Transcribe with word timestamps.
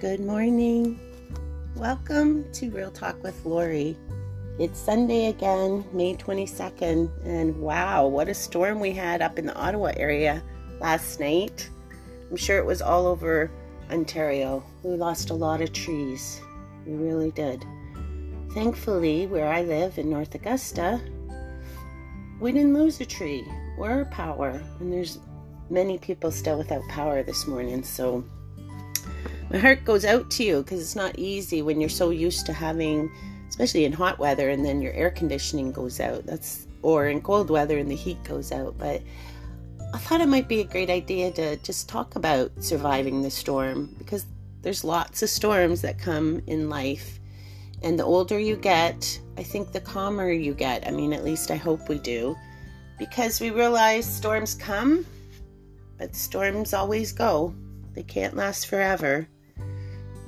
Good 0.00 0.20
morning. 0.20 1.00
Welcome 1.74 2.52
to 2.52 2.70
Real 2.70 2.92
Talk 2.92 3.20
with 3.24 3.44
Lori. 3.44 3.96
It's 4.60 4.78
Sunday 4.78 5.26
again, 5.26 5.84
May 5.92 6.14
22nd, 6.14 7.10
and 7.26 7.60
wow, 7.60 8.06
what 8.06 8.28
a 8.28 8.34
storm 8.34 8.78
we 8.78 8.92
had 8.92 9.22
up 9.22 9.40
in 9.40 9.46
the 9.46 9.56
Ottawa 9.56 9.90
area 9.96 10.40
last 10.80 11.18
night. 11.18 11.68
I'm 12.30 12.36
sure 12.36 12.58
it 12.58 12.64
was 12.64 12.80
all 12.80 13.08
over 13.08 13.50
Ontario. 13.90 14.62
We 14.84 14.94
lost 14.94 15.30
a 15.30 15.34
lot 15.34 15.62
of 15.62 15.72
trees. 15.72 16.40
We 16.86 16.92
really 16.92 17.32
did. 17.32 17.64
Thankfully, 18.54 19.26
where 19.26 19.48
I 19.48 19.62
live 19.62 19.98
in 19.98 20.08
North 20.08 20.32
Augusta, 20.32 21.00
we 22.38 22.52
didn't 22.52 22.74
lose 22.74 23.00
a 23.00 23.04
tree 23.04 23.44
or 23.76 24.04
power, 24.12 24.62
and 24.78 24.92
there's 24.92 25.18
many 25.70 25.98
people 25.98 26.30
still 26.30 26.56
without 26.56 26.86
power 26.88 27.24
this 27.24 27.48
morning, 27.48 27.82
so 27.82 28.24
my 29.50 29.58
heart 29.58 29.84
goes 29.84 30.04
out 30.04 30.30
to 30.32 30.44
you 30.44 30.62
because 30.62 30.80
it's 30.80 30.96
not 30.96 31.18
easy 31.18 31.62
when 31.62 31.80
you're 31.80 31.88
so 31.88 32.10
used 32.10 32.46
to 32.46 32.52
having, 32.52 33.10
especially 33.48 33.84
in 33.84 33.92
hot 33.92 34.18
weather, 34.18 34.50
and 34.50 34.64
then 34.64 34.82
your 34.82 34.92
air 34.92 35.10
conditioning 35.10 35.72
goes 35.72 36.00
out. 36.00 36.26
That's 36.26 36.66
or 36.82 37.08
in 37.08 37.20
cold 37.20 37.50
weather 37.50 37.78
and 37.78 37.90
the 37.90 37.96
heat 37.96 38.22
goes 38.24 38.52
out. 38.52 38.76
But 38.78 39.02
I 39.94 39.98
thought 39.98 40.20
it 40.20 40.28
might 40.28 40.48
be 40.48 40.60
a 40.60 40.64
great 40.64 40.90
idea 40.90 41.30
to 41.32 41.56
just 41.56 41.88
talk 41.88 42.16
about 42.16 42.50
surviving 42.60 43.22
the 43.22 43.30
storm 43.30 43.94
because 43.98 44.26
there's 44.62 44.84
lots 44.84 45.22
of 45.22 45.30
storms 45.30 45.82
that 45.82 45.98
come 45.98 46.42
in 46.46 46.68
life. 46.68 47.18
And 47.82 47.98
the 47.98 48.04
older 48.04 48.38
you 48.38 48.56
get, 48.56 49.20
I 49.36 49.42
think 49.42 49.72
the 49.72 49.80
calmer 49.80 50.30
you 50.30 50.52
get. 50.52 50.86
I 50.86 50.90
mean, 50.90 51.12
at 51.12 51.24
least 51.24 51.50
I 51.50 51.56
hope 51.56 51.88
we 51.88 51.98
do. 51.98 52.36
Because 52.98 53.40
we 53.40 53.50
realize 53.50 54.04
storms 54.04 54.54
come, 54.54 55.06
but 55.96 56.14
storms 56.14 56.74
always 56.74 57.12
go. 57.12 57.54
They 57.94 58.02
can't 58.02 58.36
last 58.36 58.66
forever. 58.66 59.28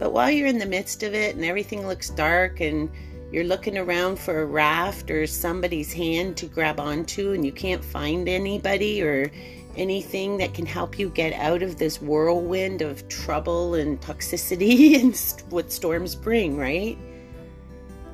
But 0.00 0.14
while 0.14 0.30
you're 0.30 0.46
in 0.46 0.58
the 0.58 0.66
midst 0.66 1.02
of 1.02 1.14
it 1.14 1.36
and 1.36 1.44
everything 1.44 1.86
looks 1.86 2.08
dark 2.08 2.60
and 2.60 2.90
you're 3.30 3.44
looking 3.44 3.76
around 3.76 4.18
for 4.18 4.40
a 4.40 4.46
raft 4.46 5.10
or 5.10 5.26
somebody's 5.26 5.92
hand 5.92 6.38
to 6.38 6.46
grab 6.46 6.80
onto 6.80 7.32
and 7.32 7.44
you 7.44 7.52
can't 7.52 7.84
find 7.84 8.26
anybody 8.26 9.02
or 9.02 9.30
anything 9.76 10.38
that 10.38 10.54
can 10.54 10.64
help 10.64 10.98
you 10.98 11.10
get 11.10 11.34
out 11.34 11.62
of 11.62 11.76
this 11.76 12.00
whirlwind 12.00 12.80
of 12.80 13.06
trouble 13.08 13.74
and 13.74 14.00
toxicity 14.00 14.98
and 15.00 15.14
what 15.50 15.70
storms 15.70 16.14
bring, 16.14 16.56
right? 16.56 16.96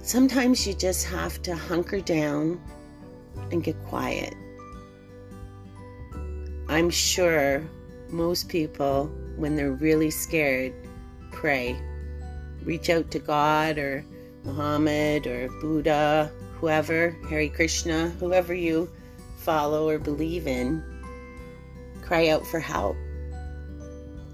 Sometimes 0.02 0.66
you 0.66 0.74
just 0.74 1.06
have 1.06 1.40
to 1.42 1.54
hunker 1.54 2.00
down 2.00 2.60
and 3.52 3.62
get 3.62 3.80
quiet. 3.84 4.34
I'm 6.68 6.90
sure 6.90 7.64
most 8.08 8.48
people, 8.48 9.06
when 9.36 9.54
they're 9.54 9.72
really 9.72 10.10
scared, 10.10 10.74
pray. 11.36 11.76
Reach 12.64 12.90
out 12.90 13.10
to 13.12 13.18
God 13.18 13.78
or 13.78 14.04
Muhammad 14.44 15.26
or 15.26 15.48
Buddha, 15.60 16.32
whoever, 16.58 17.16
Hare 17.28 17.48
Krishna, 17.48 18.08
whoever 18.18 18.54
you 18.54 18.90
follow 19.38 19.88
or 19.88 19.98
believe 19.98 20.46
in. 20.46 20.82
Cry 22.02 22.28
out 22.28 22.46
for 22.46 22.58
help. 22.58 22.96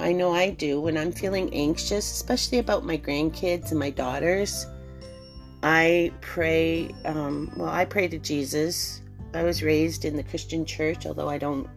I 0.00 0.12
know 0.12 0.32
I 0.32 0.50
do 0.50 0.80
when 0.80 0.96
I'm 0.96 1.12
feeling 1.12 1.52
anxious, 1.54 2.10
especially 2.10 2.58
about 2.58 2.84
my 2.84 2.96
grandkids 2.96 3.70
and 3.70 3.78
my 3.78 3.90
daughters. 3.90 4.66
I 5.62 6.12
pray, 6.20 6.90
um, 7.04 7.52
well, 7.56 7.68
I 7.68 7.84
pray 7.84 8.08
to 8.08 8.18
Jesus. 8.18 9.00
I 9.34 9.42
was 9.44 9.62
raised 9.62 10.04
in 10.04 10.16
the 10.16 10.24
Christian 10.24 10.64
church, 10.64 11.06
although 11.06 11.28
I 11.28 11.38
don't, 11.38 11.68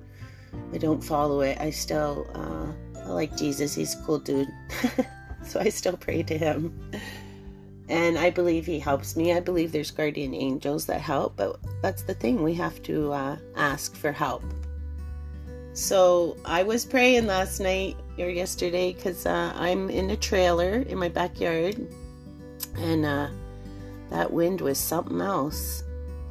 I 0.74 0.78
don't 0.78 1.04
follow 1.04 1.42
it. 1.42 1.60
I 1.60 1.70
still, 1.70 2.28
uh, 2.34 2.72
like 3.16 3.36
Jesus. 3.36 3.74
He's 3.74 3.96
cool 4.06 4.20
dude. 4.20 4.52
so 5.44 5.60
I 5.60 5.70
still 5.70 5.98
pray 5.98 6.22
to 6.24 6.38
him. 6.38 6.92
And 7.88 8.18
I 8.18 8.30
believe 8.30 8.66
he 8.66 8.80
helps 8.80 9.16
me. 9.16 9.34
I 9.34 9.40
believe 9.40 9.72
there's 9.72 9.92
guardian 9.92 10.34
angels 10.34 10.86
that 10.88 11.02
help, 11.02 11.36
but 11.36 11.60
that's 11.82 12.02
the 12.02 12.16
thing. 12.16 12.44
We 12.44 12.54
have 12.56 12.82
to 12.84 13.12
uh, 13.14 13.38
ask 13.56 13.96
for 13.96 14.12
help. 14.12 14.44
So 15.74 16.38
I 16.46 16.64
was 16.64 16.86
praying 16.86 17.28
last 17.28 17.60
night 17.60 17.98
or 18.18 18.30
yesterday 18.30 18.94
because 18.94 19.26
uh, 19.26 19.52
I'm 19.56 19.90
in 19.90 20.10
a 20.10 20.18
trailer 20.18 20.80
in 20.80 20.98
my 20.98 21.10
backyard, 21.10 21.88
and 22.78 23.06
uh, 23.06 23.28
that 24.10 24.32
wind 24.32 24.62
was 24.62 24.80
something 24.80 25.22
else. 25.22 25.84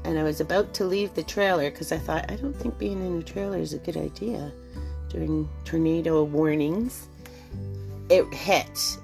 And 0.05 0.19
I 0.19 0.23
was 0.23 0.41
about 0.41 0.75
to 0.75 0.85
leave 0.85 1.15
the 1.15 1.23
trailer 1.23 1.71
because 1.71 1.93
I 1.93 1.99
thought, 1.99 2.31
I 2.31 2.37
don't 2.37 2.55
think 2.55 2.79
being 2.79 3.05
in 3.05 3.19
a 3.19 3.23
trailer 3.23 3.59
is 3.59 3.75
a 3.75 3.79
good 3.79 3.97
idea 3.97 4.53
during 5.15 5.49
tornado 5.65 6.25
warnings. 6.25 7.09
It 8.11 8.27
hit 8.35 8.99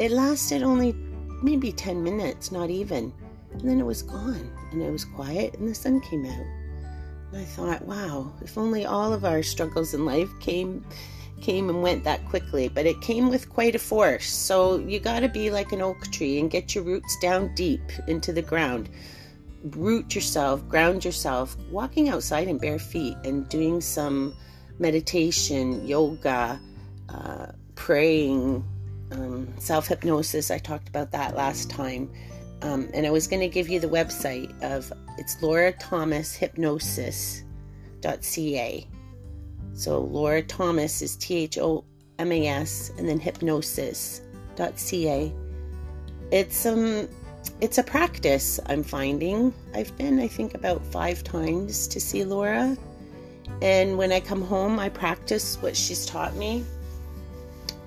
it 0.00 0.10
lasted 0.10 0.62
only 0.62 0.94
maybe 1.42 1.72
10 1.72 2.02
minutes, 2.02 2.50
not 2.50 2.70
even. 2.70 3.12
And 3.52 3.60
then 3.60 3.78
it 3.78 3.84
was 3.84 4.00
gone 4.00 4.50
and 4.72 4.80
it 4.80 4.90
was 4.90 5.04
quiet 5.04 5.54
and 5.58 5.68
the 5.68 5.74
sun 5.74 6.00
came 6.00 6.24
out. 6.24 6.46
And 7.32 7.42
I 7.42 7.44
thought, 7.44 7.84
wow, 7.84 8.32
if 8.40 8.56
only 8.56 8.86
all 8.86 9.12
of 9.12 9.26
our 9.26 9.42
struggles 9.42 9.92
in 9.92 10.06
life 10.06 10.30
came 10.40 10.84
came 11.42 11.68
and 11.68 11.82
went 11.82 12.04
that 12.04 12.26
quickly, 12.28 12.68
but 12.68 12.86
it 12.86 13.00
came 13.02 13.28
with 13.28 13.50
quite 13.50 13.74
a 13.74 13.78
force. 13.78 14.30
So 14.30 14.78
you 14.78 15.00
got 15.00 15.20
to 15.20 15.28
be 15.28 15.50
like 15.50 15.72
an 15.72 15.82
oak 15.82 16.10
tree 16.10 16.38
and 16.38 16.50
get 16.50 16.74
your 16.74 16.84
roots 16.84 17.18
down 17.20 17.54
deep 17.54 17.82
into 18.08 18.32
the 18.32 18.42
ground. 18.42 18.88
Root 19.64 20.14
yourself, 20.14 20.66
ground 20.66 21.04
yourself, 21.04 21.58
walking 21.70 22.08
outside 22.08 22.48
in 22.48 22.56
bare 22.56 22.78
feet 22.78 23.16
and 23.24 23.46
doing 23.50 23.82
some 23.82 24.34
meditation, 24.80 25.86
yoga, 25.86 26.60
uh, 27.08 27.46
praying, 27.74 28.64
um, 29.12 29.48
self 29.58 29.86
hypnosis. 29.86 30.50
I 30.50 30.58
talked 30.58 30.88
about 30.88 31.12
that 31.12 31.36
last 31.36 31.70
time. 31.70 32.10
Um, 32.62 32.88
and 32.92 33.06
I 33.06 33.10
was 33.10 33.26
going 33.26 33.40
to 33.40 33.48
give 33.48 33.68
you 33.68 33.80
the 33.80 33.88
website 33.88 34.52
of 34.62 34.92
it's 35.18 35.40
Laura 35.42 35.72
Thomas 35.72 36.34
Hypnosis.ca. 36.34 37.44
So 39.72 40.00
Laura 40.00 40.42
Thomas 40.42 41.00
is 41.00 41.16
T 41.16 41.36
H 41.36 41.58
O 41.58 41.84
M 42.18 42.32
A 42.32 42.46
S 42.46 42.90
and 42.98 43.08
then 43.08 43.18
hypnosis.ca. 43.18 44.22
It's 46.30 46.66
um 46.66 47.08
it's 47.60 47.78
a 47.78 47.82
practice 47.82 48.60
I'm 48.66 48.82
finding. 48.82 49.54
I've 49.74 49.96
been 49.96 50.20
I 50.20 50.28
think 50.28 50.54
about 50.54 50.84
5 50.84 51.24
times 51.24 51.88
to 51.88 51.98
see 52.00 52.24
Laura. 52.24 52.76
And 53.62 53.98
when 53.98 54.12
I 54.12 54.20
come 54.20 54.42
home, 54.42 54.78
I 54.78 54.88
practice 54.88 55.60
what 55.60 55.76
she's 55.76 56.06
taught 56.06 56.34
me 56.34 56.64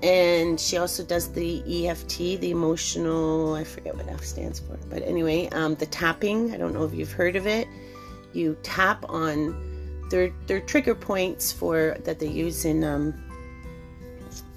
and 0.04 0.60
she 0.60 0.76
also 0.76 1.02
does 1.02 1.32
the 1.32 1.62
EFT, 1.86 2.18
the 2.38 2.50
emotional, 2.50 3.54
I 3.54 3.64
forget 3.64 3.96
what 3.96 4.06
F 4.06 4.22
stands 4.22 4.60
for, 4.60 4.78
but 4.90 5.02
anyway, 5.02 5.48
um, 5.48 5.76
the 5.76 5.86
tapping. 5.86 6.52
I 6.52 6.58
don't 6.58 6.74
know 6.74 6.84
if 6.84 6.92
you've 6.92 7.12
heard 7.12 7.36
of 7.36 7.46
it. 7.46 7.66
You 8.34 8.54
tap 8.62 9.08
on 9.08 10.06
their 10.10 10.30
their 10.46 10.60
trigger 10.60 10.94
points 10.94 11.52
for 11.52 11.96
that 12.04 12.18
they 12.18 12.26
use 12.26 12.66
in 12.66 12.84
um, 12.84 13.14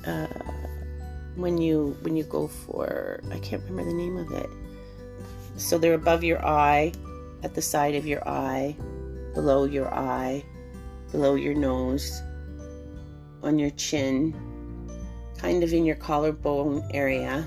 uh, 0.05 0.27
when 1.37 1.57
you 1.57 1.97
when 2.01 2.17
you 2.17 2.25
go 2.25 2.47
for 2.47 3.21
I 3.31 3.39
can't 3.39 3.63
remember 3.69 3.89
the 3.89 3.97
name 3.97 4.17
of 4.17 4.29
it. 4.33 4.49
So 5.55 5.77
they're 5.77 5.93
above 5.93 6.25
your 6.25 6.45
eye, 6.45 6.91
at 7.43 7.53
the 7.53 7.61
side 7.61 7.95
of 7.95 8.05
your 8.05 8.27
eye, 8.27 8.75
below 9.33 9.63
your 9.63 9.93
eye, 9.93 10.43
below 11.11 11.35
your 11.35 11.53
nose, 11.53 12.21
on 13.43 13.59
your 13.59 13.69
chin, 13.71 14.35
kind 15.37 15.63
of 15.63 15.73
in 15.73 15.85
your 15.85 15.95
collarbone 15.95 16.87
area 16.93 17.45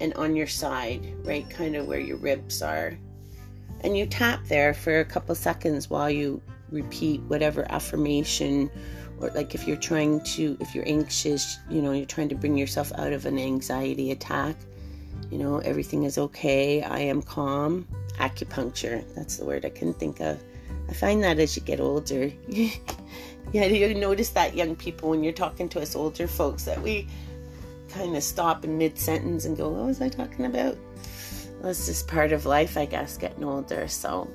and 0.00 0.12
on 0.14 0.34
your 0.34 0.46
side, 0.46 1.14
right 1.24 1.48
kind 1.48 1.76
of 1.76 1.86
where 1.86 2.00
your 2.00 2.16
ribs 2.16 2.62
are. 2.62 2.98
And 3.80 3.96
you 3.96 4.06
tap 4.06 4.44
there 4.46 4.74
for 4.74 5.00
a 5.00 5.04
couple 5.04 5.34
seconds 5.34 5.88
while 5.88 6.10
you 6.10 6.42
repeat 6.70 7.20
whatever 7.22 7.70
affirmation 7.70 8.70
or 9.20 9.30
like 9.30 9.54
if 9.54 9.66
you're 9.66 9.76
trying 9.76 10.20
to 10.20 10.56
if 10.60 10.74
you're 10.74 10.88
anxious, 10.88 11.58
you 11.70 11.80
know, 11.80 11.92
you're 11.92 12.06
trying 12.06 12.28
to 12.30 12.34
bring 12.34 12.56
yourself 12.56 12.92
out 12.96 13.12
of 13.12 13.26
an 13.26 13.38
anxiety 13.38 14.10
attack. 14.10 14.56
You 15.30 15.38
know, 15.38 15.58
everything 15.58 16.04
is 16.04 16.18
okay. 16.18 16.82
I 16.82 16.98
am 17.00 17.22
calm. 17.22 17.86
Acupuncture, 18.18 19.04
that's 19.14 19.36
the 19.36 19.44
word 19.44 19.64
I 19.64 19.70
can 19.70 19.94
think 19.94 20.20
of. 20.20 20.42
I 20.88 20.92
find 20.92 21.22
that 21.22 21.38
as 21.38 21.56
you 21.56 21.62
get 21.62 21.80
older, 21.80 22.30
yeah, 22.48 23.66
you 23.66 23.94
notice 23.94 24.30
that 24.30 24.54
young 24.54 24.76
people 24.76 25.10
when 25.10 25.24
you're 25.24 25.32
talking 25.32 25.68
to 25.70 25.80
us 25.80 25.94
older 25.94 26.26
folks 26.26 26.64
that 26.64 26.80
we 26.80 27.06
kind 27.94 28.16
of 28.16 28.22
stop 28.22 28.64
in 28.64 28.76
mid 28.76 28.98
sentence 28.98 29.44
and 29.44 29.56
go, 29.56 29.68
What 29.68 29.86
was 29.86 30.00
I 30.00 30.08
talking 30.08 30.46
about? 30.46 30.76
Well, 31.60 31.70
it's 31.70 31.86
just 31.86 32.08
part 32.08 32.32
of 32.32 32.44
life, 32.44 32.76
I 32.76 32.84
guess, 32.84 33.16
getting 33.16 33.44
older. 33.44 33.88
So, 33.88 34.28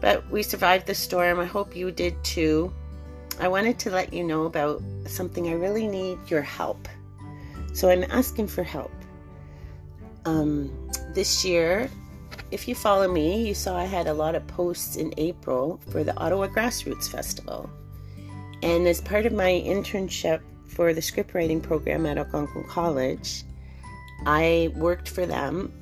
but 0.00 0.28
we 0.30 0.42
survived 0.42 0.86
the 0.86 0.94
storm. 0.94 1.40
I 1.40 1.44
hope 1.44 1.76
you 1.76 1.90
did 1.90 2.22
too. 2.24 2.72
I 3.40 3.48
wanted 3.48 3.78
to 3.80 3.90
let 3.90 4.12
you 4.12 4.24
know 4.24 4.44
about 4.44 4.82
something 5.06 5.48
I 5.48 5.54
really 5.54 5.88
need 5.88 6.18
your 6.28 6.42
help. 6.42 6.88
So, 7.74 7.90
I'm 7.90 8.04
asking 8.04 8.46
for 8.48 8.62
help. 8.62 8.92
Um, 10.24 10.70
this 11.14 11.44
year, 11.44 11.90
if 12.52 12.68
you 12.68 12.74
follow 12.74 13.10
me, 13.10 13.46
you 13.46 13.54
saw 13.54 13.76
I 13.76 13.84
had 13.84 14.06
a 14.06 14.14
lot 14.14 14.34
of 14.34 14.46
posts 14.46 14.96
in 14.96 15.12
April 15.16 15.80
for 15.90 16.04
the 16.04 16.16
Ottawa 16.16 16.46
Grassroots 16.46 17.10
Festival. 17.10 17.68
And 18.62 18.86
as 18.86 19.00
part 19.00 19.26
of 19.26 19.32
my 19.32 19.50
internship 19.66 20.40
for 20.72 20.94
the 20.94 21.02
script 21.02 21.34
writing 21.34 21.60
program 21.60 22.06
at 22.06 22.18
Algonquin 22.18 22.64
College. 22.64 23.44
I 24.24 24.72
worked 24.74 25.08
for 25.08 25.26
them 25.26 25.72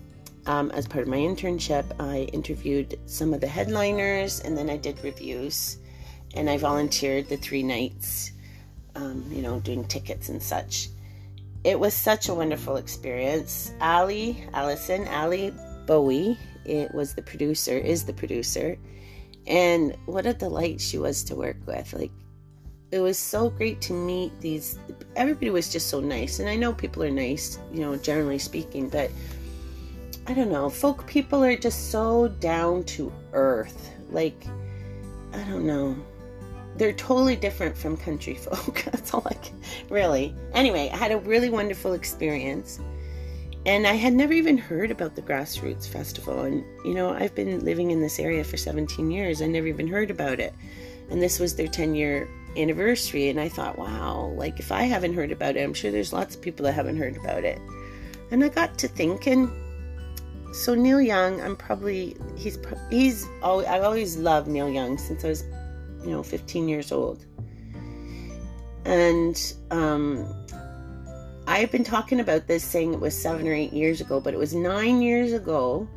um, 0.46 0.70
as 0.72 0.86
part 0.86 1.02
of 1.02 1.08
my 1.08 1.18
internship. 1.18 1.84
I 2.00 2.28
interviewed 2.32 2.98
some 3.06 3.32
of 3.32 3.40
the 3.40 3.46
headliners 3.46 4.40
and 4.40 4.56
then 4.56 4.68
I 4.68 4.76
did 4.76 5.02
reviews. 5.04 5.78
And 6.34 6.48
I 6.48 6.58
volunteered 6.58 7.28
the 7.28 7.36
three 7.36 7.62
nights, 7.62 8.32
um, 8.94 9.24
you 9.30 9.42
know, 9.42 9.58
doing 9.60 9.84
tickets 9.84 10.28
and 10.28 10.42
such. 10.42 10.88
It 11.64 11.78
was 11.78 11.92
such 11.92 12.28
a 12.28 12.34
wonderful 12.34 12.76
experience. 12.76 13.72
Ali, 13.80 14.44
Allison, 14.54 15.08
Ali 15.08 15.52
Bowie, 15.86 16.38
it 16.64 16.94
was 16.94 17.14
the 17.14 17.22
producer, 17.22 17.76
is 17.76 18.04
the 18.04 18.12
producer. 18.12 18.78
And 19.46 19.96
what 20.06 20.26
a 20.26 20.34
delight 20.34 20.80
she 20.80 20.98
was 20.98 21.24
to 21.24 21.34
work 21.34 21.56
with. 21.66 21.92
Like, 21.92 22.12
it 22.90 23.00
was 23.00 23.18
so 23.18 23.50
great 23.50 23.80
to 23.82 23.92
meet 23.92 24.38
these 24.40 24.78
everybody 25.16 25.50
was 25.50 25.72
just 25.72 25.88
so 25.88 26.00
nice. 26.00 26.38
And 26.38 26.48
i 26.48 26.56
know 26.56 26.72
people 26.72 27.02
are 27.02 27.10
nice 27.10 27.58
you 27.72 27.80
know 27.80 27.96
generally 27.96 28.38
speaking 28.38 28.88
but 28.88 29.10
i 30.26 30.34
don't 30.34 30.50
know 30.50 30.68
folk 30.68 31.06
people 31.06 31.42
are 31.44 31.56
just 31.56 31.90
so 31.90 32.28
down 32.28 32.84
to 32.84 33.12
earth. 33.32 33.90
Like 34.10 34.44
i 35.32 35.38
don't 35.44 35.66
know. 35.66 35.96
They're 36.76 36.92
totally 36.92 37.36
different 37.36 37.76
from 37.76 37.96
country 37.96 38.34
folk. 38.46 38.82
That's 38.84 39.12
all 39.12 39.22
like 39.24 39.52
really. 39.88 40.34
Anyway 40.52 40.90
i 40.92 40.96
had 40.96 41.12
a 41.12 41.18
really 41.18 41.50
wonderful 41.50 41.92
experience 41.92 42.80
and 43.66 43.86
i 43.86 43.92
had 43.92 44.12
never 44.12 44.32
even 44.32 44.56
heard 44.56 44.90
about 44.90 45.14
the 45.14 45.22
grassroots 45.22 45.86
festival 45.86 46.42
and 46.42 46.64
you 46.84 46.94
know 46.94 47.10
i've 47.10 47.34
been 47.34 47.64
living 47.64 47.90
in 47.90 48.00
this 48.00 48.18
area 48.18 48.42
for 48.42 48.56
17 48.56 49.10
years 49.10 49.42
i 49.42 49.46
never 49.46 49.66
even 49.66 49.86
heard 49.86 50.10
about 50.10 50.40
it 50.40 50.54
and 51.10 51.20
this 51.20 51.38
was 51.38 51.56
their 51.56 51.68
10 51.68 51.94
year 51.94 52.28
anniversary 52.56 53.28
and 53.28 53.40
I 53.40 53.48
thought, 53.48 53.78
wow, 53.78 54.32
like 54.36 54.58
if 54.58 54.72
I 54.72 54.82
haven't 54.82 55.14
heard 55.14 55.32
about 55.32 55.56
it, 55.56 55.62
I'm 55.62 55.74
sure 55.74 55.90
there's 55.90 56.12
lots 56.12 56.34
of 56.34 56.42
people 56.42 56.64
that 56.64 56.72
haven't 56.72 56.96
heard 56.96 57.16
about 57.16 57.44
it. 57.44 57.60
And 58.30 58.44
I 58.44 58.48
got 58.48 58.78
to 58.78 58.88
thinking, 58.88 59.50
so 60.52 60.74
Neil 60.74 61.00
Young, 61.00 61.40
I'm 61.40 61.56
probably 61.56 62.16
he's 62.36 62.58
he's 62.90 63.26
always, 63.42 63.66
I've 63.66 63.82
always 63.82 64.16
loved 64.16 64.48
Neil 64.48 64.68
Young 64.68 64.98
since 64.98 65.24
I 65.24 65.28
was, 65.28 65.44
you 66.02 66.10
know, 66.10 66.22
15 66.22 66.68
years 66.68 66.92
old. 66.92 67.24
And 68.84 69.54
um 69.70 70.26
I've 71.50 71.72
been 71.72 71.82
talking 71.82 72.20
about 72.20 72.46
this 72.46 72.62
saying 72.62 72.94
it 72.94 73.00
was 73.00 73.20
7 73.20 73.44
or 73.44 73.52
8 73.52 73.72
years 73.72 74.00
ago, 74.00 74.20
but 74.20 74.32
it 74.32 74.36
was 74.36 74.54
9 74.54 75.02
years 75.02 75.32
ago 75.32 75.88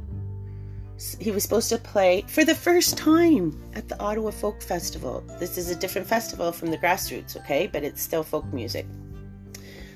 he 1.20 1.30
was 1.30 1.44
supposed 1.44 1.70
to 1.70 1.78
play 1.78 2.24
for 2.28 2.44
the 2.44 2.56
first 2.56 2.98
time 2.98 3.62
at 3.76 3.88
the 3.88 4.00
Ottawa 4.00 4.32
Folk 4.32 4.64
Festival. 4.64 5.24
This 5.40 5.60
is 5.60 5.70
a 5.70 5.76
different 5.76 6.08
festival 6.08 6.52
from 6.52 6.72
the 6.72 6.78
grassroots, 6.80 7.38
okay, 7.38 7.68
but 7.68 7.84
it's 7.84 8.02
still 8.02 8.24
folk 8.24 8.52
music. 8.52 8.88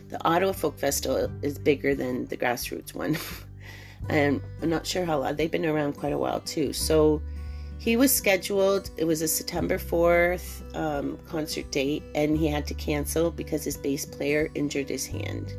The 0.09 0.23
Ottawa 0.23 0.51
Folk 0.51 0.77
Festival 0.77 1.31
is 1.41 1.57
bigger 1.57 1.95
than 1.95 2.25
the 2.27 2.37
grassroots 2.37 2.93
one. 2.93 3.17
and 4.09 4.39
I'm 4.61 4.69
not 4.69 4.85
sure 4.85 5.05
how 5.05 5.17
long. 5.17 5.37
They've 5.37 5.49
been 5.49 5.65
around 5.65 5.93
quite 5.93 6.13
a 6.13 6.19
while 6.19 6.41
too. 6.41 6.71
So 6.71 7.19
he 7.79 7.97
was 7.97 8.13
scheduled. 8.13 8.89
It 8.97 9.05
was 9.05 9.21
a 9.21 9.27
September 9.27 9.77
4th 9.77 10.75
um, 10.75 11.17
concert 11.27 11.69
date, 11.71 12.03
and 12.15 12.37
he 12.37 12.47
had 12.47 12.67
to 12.67 12.73
cancel 12.73 13.31
because 13.31 13.63
his 13.63 13.77
bass 13.77 14.05
player 14.05 14.49
injured 14.55 14.89
his 14.89 15.05
hand 15.05 15.53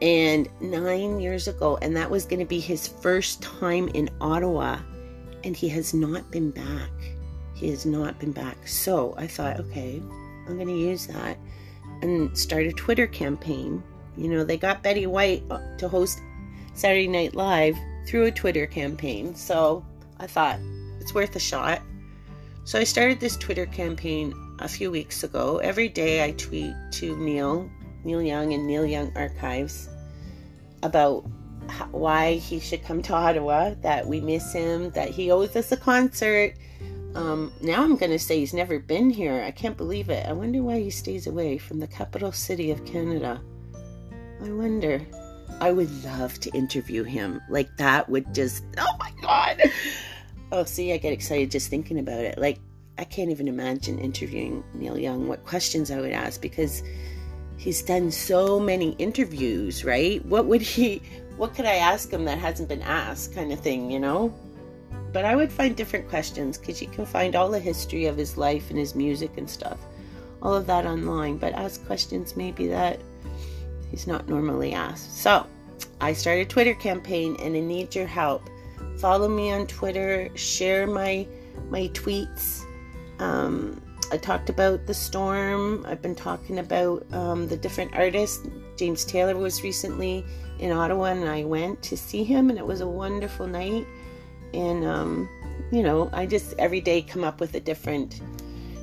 and 0.00 0.48
nine 0.60 1.20
years 1.20 1.48
ago, 1.48 1.78
and 1.82 1.96
that 1.96 2.10
was 2.10 2.24
going 2.24 2.38
to 2.38 2.46
be 2.46 2.60
his 2.60 2.86
first 2.86 3.42
time 3.42 3.88
in 3.88 4.08
Ottawa, 4.20 4.78
and 5.44 5.56
he 5.56 5.68
has 5.70 5.92
not 5.92 6.30
been 6.30 6.50
back. 6.50 6.90
He 7.54 7.68
has 7.70 7.84
not 7.84 8.18
been 8.20 8.32
back. 8.32 8.68
So 8.68 9.14
I 9.16 9.26
thought, 9.26 9.58
okay, 9.60 10.00
I'm 10.46 10.54
going 10.54 10.68
to 10.68 10.78
use 10.78 11.06
that 11.08 11.36
and 12.02 12.36
start 12.38 12.66
a 12.66 12.72
Twitter 12.72 13.08
campaign. 13.08 13.82
You 14.16 14.28
know, 14.28 14.44
they 14.44 14.56
got 14.56 14.82
Betty 14.82 15.06
White 15.06 15.42
uh, 15.50 15.76
to 15.78 15.88
host 15.88 16.20
Saturday 16.74 17.08
Night 17.08 17.34
Live 17.34 17.76
through 18.06 18.26
a 18.26 18.30
Twitter 18.30 18.66
campaign. 18.66 19.34
So 19.34 19.84
I 20.20 20.28
thought 20.28 20.60
it's 21.08 21.14
worth 21.14 21.36
a 21.36 21.40
shot. 21.40 21.80
So 22.64 22.78
I 22.78 22.84
started 22.84 23.18
this 23.18 23.38
Twitter 23.38 23.64
campaign 23.64 24.34
a 24.58 24.68
few 24.68 24.90
weeks 24.90 25.24
ago. 25.24 25.56
Every 25.56 25.88
day 25.88 26.22
I 26.22 26.32
tweet 26.32 26.74
to 26.92 27.16
Neil 27.16 27.70
Neil 28.04 28.20
Young 28.20 28.52
and 28.52 28.66
Neil 28.66 28.84
Young 28.84 29.10
Archives 29.16 29.88
about 30.82 31.20
why 31.92 32.34
he 32.34 32.60
should 32.60 32.84
come 32.84 33.00
to 33.00 33.14
Ottawa, 33.14 33.72
that 33.80 34.06
we 34.06 34.20
miss 34.20 34.52
him, 34.52 34.90
that 34.90 35.08
he 35.08 35.30
owes 35.30 35.56
us 35.56 35.72
a 35.72 35.78
concert. 35.78 36.52
Um, 37.14 37.54
now 37.62 37.82
I'm 37.82 37.96
going 37.96 38.12
to 38.12 38.18
say 38.18 38.40
he's 38.40 38.52
never 38.52 38.78
been 38.78 39.08
here. 39.08 39.42
I 39.42 39.50
can't 39.50 39.78
believe 39.78 40.10
it. 40.10 40.26
I 40.26 40.34
wonder 40.34 40.62
why 40.62 40.78
he 40.78 40.90
stays 40.90 41.26
away 41.26 41.56
from 41.56 41.78
the 41.78 41.86
capital 41.86 42.32
city 42.32 42.70
of 42.70 42.84
Canada. 42.84 43.40
I 44.44 44.50
wonder. 44.50 45.00
I 45.62 45.72
would 45.72 46.04
love 46.04 46.38
to 46.40 46.50
interview 46.50 47.02
him. 47.02 47.40
Like, 47.48 47.74
that 47.78 48.10
would 48.10 48.34
just, 48.34 48.62
oh 48.76 48.96
my 48.98 49.10
God. 49.22 49.62
Oh, 50.50 50.64
see, 50.64 50.92
I 50.92 50.96
get 50.96 51.12
excited 51.12 51.50
just 51.50 51.68
thinking 51.68 51.98
about 51.98 52.20
it. 52.20 52.38
Like, 52.38 52.58
I 52.96 53.04
can't 53.04 53.30
even 53.30 53.48
imagine 53.48 53.98
interviewing 53.98 54.64
Neil 54.74 54.98
Young, 54.98 55.28
what 55.28 55.44
questions 55.44 55.90
I 55.90 56.00
would 56.00 56.12
ask, 56.12 56.40
because 56.40 56.82
he's 57.58 57.82
done 57.82 58.10
so 58.10 58.58
many 58.58 58.92
interviews, 58.92 59.84
right? 59.84 60.24
What 60.24 60.46
would 60.46 60.62
he 60.62 61.02
what 61.36 61.54
could 61.54 61.66
I 61.66 61.76
ask 61.76 62.12
him 62.12 62.24
that 62.24 62.38
hasn't 62.38 62.68
been 62.68 62.82
asked 62.82 63.32
kind 63.32 63.52
of 63.52 63.60
thing, 63.60 63.92
you 63.92 64.00
know? 64.00 64.34
But 65.12 65.24
I 65.24 65.36
would 65.36 65.52
find 65.52 65.76
different 65.76 66.08
questions 66.08 66.58
cuz 66.58 66.82
you 66.82 66.88
can 66.88 67.06
find 67.06 67.36
all 67.36 67.48
the 67.48 67.60
history 67.60 68.06
of 68.06 68.16
his 68.16 68.36
life 68.36 68.70
and 68.70 68.78
his 68.78 68.96
music 68.96 69.30
and 69.36 69.48
stuff. 69.48 69.78
All 70.42 70.54
of 70.54 70.66
that 70.66 70.84
online, 70.84 71.36
but 71.36 71.52
ask 71.54 71.84
questions 71.86 72.36
maybe 72.36 72.66
that 72.68 73.00
he's 73.90 74.06
not 74.06 74.28
normally 74.28 74.72
asked. 74.72 75.16
So, 75.16 75.46
I 76.00 76.12
started 76.12 76.42
a 76.46 76.50
Twitter 76.50 76.74
campaign 76.74 77.36
and 77.40 77.56
I 77.56 77.60
need 77.60 77.94
your 77.94 78.06
help. 78.06 78.42
Follow 78.98 79.28
me 79.28 79.52
on 79.52 79.66
Twitter, 79.66 80.28
share 80.34 80.86
my 80.86 81.26
my 81.70 81.88
tweets. 81.88 82.64
Um, 83.20 83.80
I 84.10 84.16
talked 84.16 84.48
about 84.48 84.86
the 84.86 84.94
storm. 84.94 85.84
I've 85.86 86.00
been 86.00 86.14
talking 86.14 86.58
about 86.58 87.06
um, 87.12 87.46
the 87.46 87.56
different 87.56 87.94
artists. 87.94 88.46
James 88.76 89.04
Taylor 89.04 89.36
was 89.36 89.62
recently 89.62 90.24
in 90.58 90.72
Ottawa, 90.72 91.04
and 91.06 91.28
I 91.28 91.44
went 91.44 91.82
to 91.82 91.96
see 91.96 92.24
him, 92.24 92.48
and 92.48 92.58
it 92.58 92.66
was 92.66 92.80
a 92.80 92.88
wonderful 92.88 93.46
night. 93.46 93.86
And 94.54 94.84
um, 94.84 95.28
you 95.70 95.82
know, 95.82 96.10
I 96.12 96.26
just 96.26 96.54
every 96.58 96.80
day 96.80 97.02
come 97.02 97.22
up 97.22 97.40
with 97.40 97.54
a 97.54 97.60
different 97.60 98.20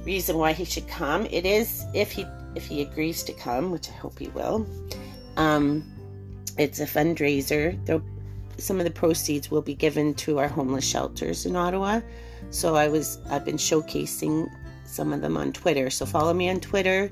reason 0.06 0.38
why 0.38 0.54
he 0.54 0.64
should 0.64 0.88
come. 0.88 1.26
It 1.26 1.46
is 1.46 1.84
if 1.94 2.12
he 2.12 2.26
if 2.56 2.66
he 2.68 2.82
agrees 2.82 3.24
to 3.24 3.34
come, 3.34 3.72
which 3.72 3.90
I 3.90 3.94
hope 3.94 4.20
he 4.20 4.28
will. 4.30 4.66
Um, 5.36 5.84
it's 6.58 6.80
a 6.80 6.86
fundraiser. 6.86 7.84
There'll, 7.86 8.02
some 8.58 8.80
of 8.80 8.86
the 8.86 8.92
proceeds 8.92 9.52
will 9.52 9.62
be 9.62 9.76
given 9.76 10.14
to 10.16 10.40
our 10.40 10.48
homeless 10.48 10.86
shelters 10.86 11.46
in 11.46 11.56
Ottawa. 11.56 12.02
So 12.50 12.76
I 12.76 12.88
was 12.88 13.20
I've 13.30 13.46
been 13.46 13.58
showcasing 13.58 14.50
some 14.86 15.14
of 15.14 15.22
them 15.22 15.38
on 15.38 15.52
Twitter. 15.52 15.90
So 15.90 16.06
follow 16.06 16.34
me 16.34 16.50
on 16.50 16.60
Twitter, 16.60 17.12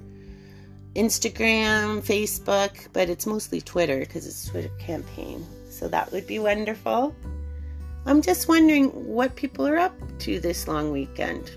Instagram, 0.95 2.01
Facebook, 2.01 2.87
but 2.93 3.09
it's 3.09 3.25
mostly 3.25 3.61
Twitter 3.61 3.99
because 3.99 4.25
it's 4.25 4.47
a 4.47 4.51
Twitter 4.51 4.71
campaign. 4.79 5.45
So 5.69 5.87
that 5.87 6.11
would 6.11 6.27
be 6.27 6.39
wonderful. 6.39 7.15
I'm 8.05 8.21
just 8.21 8.47
wondering 8.47 8.89
what 8.89 9.35
people 9.35 9.67
are 9.67 9.77
up 9.77 9.95
to 10.19 10.39
this 10.39 10.67
long 10.67 10.91
weekend. 10.91 11.51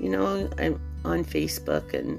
You 0.00 0.10
know, 0.10 0.48
I'm 0.58 0.80
on 1.04 1.24
Facebook 1.24 1.92
and 1.92 2.18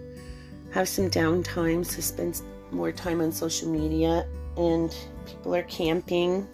have 0.71 0.89
some 0.89 1.09
downtime, 1.09 1.85
so 1.85 2.01
spend 2.01 2.41
more 2.71 2.91
time 2.91 3.21
on 3.21 3.31
social 3.31 3.69
media, 3.69 4.27
and 4.57 4.93
people 5.25 5.55
are 5.55 5.63
camping 5.63 6.47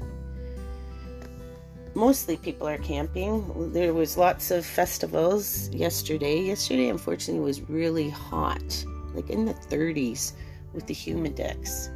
mostly 1.95 2.37
people 2.37 2.67
are 2.67 2.77
camping. 2.77 3.71
There 3.73 3.93
was 3.93 4.17
lots 4.17 4.51
of 4.51 4.65
festivals 4.65 5.69
yesterday. 5.69 6.41
Yesterday, 6.41 6.89
unfortunately, 6.89 7.43
was 7.43 7.61
really 7.69 8.09
hot, 8.09 8.85
like 9.13 9.29
in 9.29 9.45
the 9.45 9.53
30s 9.53 10.33
with 10.73 10.87
the 10.87 10.93
humidex. 10.93 11.89